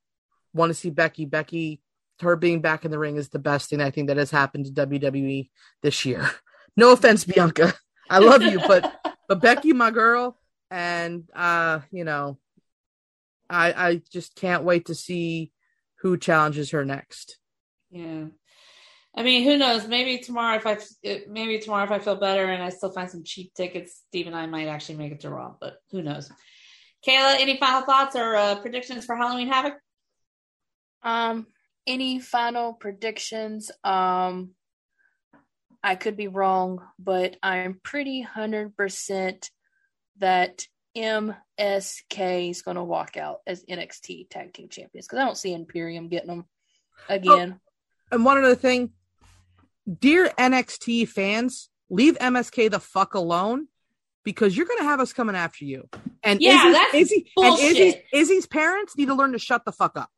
[0.52, 1.24] want to see Becky.
[1.24, 1.80] Becky,
[2.20, 4.66] her being back in the ring is the best thing I think that has happened
[4.66, 5.50] to WWE
[5.82, 6.28] this year.
[6.76, 7.74] No offense, Bianca.
[8.08, 8.94] I love you, but
[9.26, 10.38] but Becky, my girl,
[10.70, 12.38] and uh, you know,
[13.50, 15.52] I I just can't wait to see
[16.00, 17.38] who challenges her next.
[17.90, 18.26] Yeah.
[19.16, 19.88] I mean, who knows?
[19.88, 20.78] Maybe tomorrow, if I
[21.28, 24.36] maybe tomorrow if I feel better and I still find some cheap tickets, Steve and
[24.36, 25.54] I might actually make it to Raw.
[25.60, 26.30] But who knows?
[27.06, 29.74] Kayla, any final thoughts or uh, predictions for Halloween Havoc?
[31.02, 31.46] Um,
[31.86, 33.70] any final predictions?
[33.82, 34.50] Um,
[35.82, 39.50] I could be wrong, but I'm pretty hundred percent
[40.18, 40.66] that
[41.58, 45.52] MSK is going to walk out as NXT Tag Team Champions because I don't see
[45.52, 46.44] Imperium getting them
[47.08, 47.58] again.
[47.58, 48.92] Oh, and one other thing,
[50.00, 53.68] dear NXT fans, leave MSK the fuck alone
[54.24, 55.88] because you're going to have us coming after you.
[56.22, 57.64] And yeah, Izzy, that's Izzy, bullshit.
[57.64, 60.10] And Izzy's, Izzy's parents need to learn to shut the fuck up.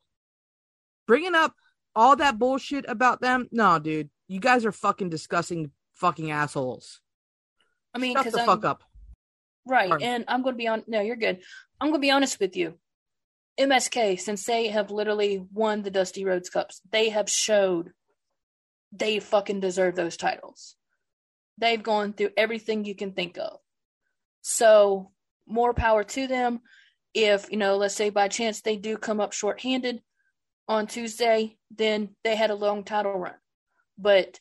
[1.07, 1.55] Bringing up
[1.95, 7.01] all that bullshit about them, no, dude, you guys are fucking disgusting, fucking assholes.
[7.95, 8.85] I mean, shut the I'm, fuck up.
[9.71, 10.83] Right, and I'm going to be on.
[10.89, 11.43] No, you're good.
[11.81, 12.75] I'm going to be honest with you.
[13.59, 17.93] MSK, since they have literally won the Dusty Rhodes Cups, they have showed
[18.91, 20.75] they fucking deserve those titles.
[21.57, 23.59] They've gone through everything you can think of.
[24.43, 25.13] So,
[25.47, 26.63] more power to them.
[27.15, 30.03] If, you know, let's say by chance they do come up short-handed
[30.67, 33.35] on Tuesday, then they had a long title run.
[33.97, 34.41] But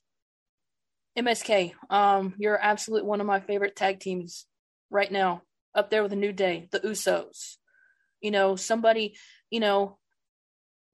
[1.16, 4.48] MSK, um, you're absolute one of my favorite tag teams
[4.90, 5.44] right now,
[5.76, 7.58] up there with a New Day, the Usos.
[8.22, 9.16] You know, somebody,
[9.50, 9.98] you know,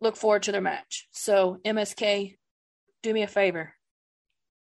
[0.01, 1.07] look forward to their match.
[1.11, 2.35] So MSK,
[3.01, 3.73] do me a favor.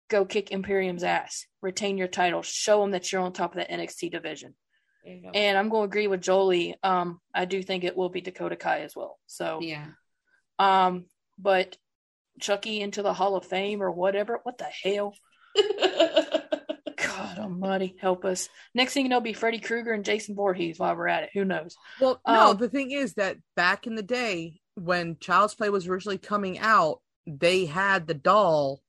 [0.09, 1.47] Go kick Imperium's ass.
[1.61, 2.43] Retain your title.
[2.43, 4.55] Show them that you're on top of the NXT division.
[5.05, 5.31] There you go.
[5.35, 6.77] And I'm going to agree with Jolie.
[6.83, 9.19] Um, I do think it will be Dakota Kai as well.
[9.27, 9.87] So, yeah.
[10.59, 11.05] um,
[11.39, 11.77] but
[12.41, 14.41] Chucky into the Hall of Fame or whatever.
[14.43, 15.15] What the hell?
[17.39, 18.49] God Almighty, help us.
[18.75, 21.31] Next thing you know, it'll be Freddy Krueger and Jason Voorhees while we're at it.
[21.35, 21.77] Who knows?
[22.01, 25.87] Well, no, Um, the thing is that back in the day when Child's Play was
[25.89, 28.81] originally coming out, they had the doll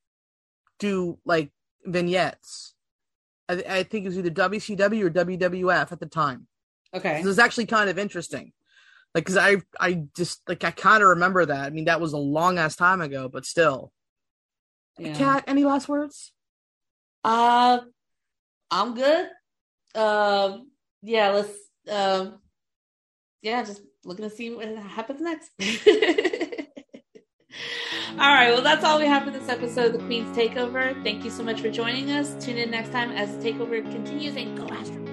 [0.80, 1.52] do like
[1.86, 2.74] vignettes.
[3.48, 6.48] I, I think it was either WCW or WWF at the time.
[6.94, 7.18] okay.
[7.18, 8.54] This is actually kind of interesting.
[9.16, 11.66] Like, cause I, I just like, I kind of remember that.
[11.66, 13.92] I mean, that was a long ass time ago, but still.
[15.00, 15.16] Yeah.
[15.16, 16.32] Kat, any last words?
[17.24, 17.80] Uh,
[18.72, 19.28] I'm good.
[19.96, 21.52] Um, yeah, let's.
[21.90, 22.40] Um,
[23.42, 25.52] yeah, just looking to see what happens next.
[25.62, 25.68] all
[28.18, 31.02] right, well, that's all we have for this episode of the Queen's Takeover.
[31.04, 32.36] Thank you so much for joining us.
[32.44, 35.09] Tune in next time as the takeover continues and go Astro.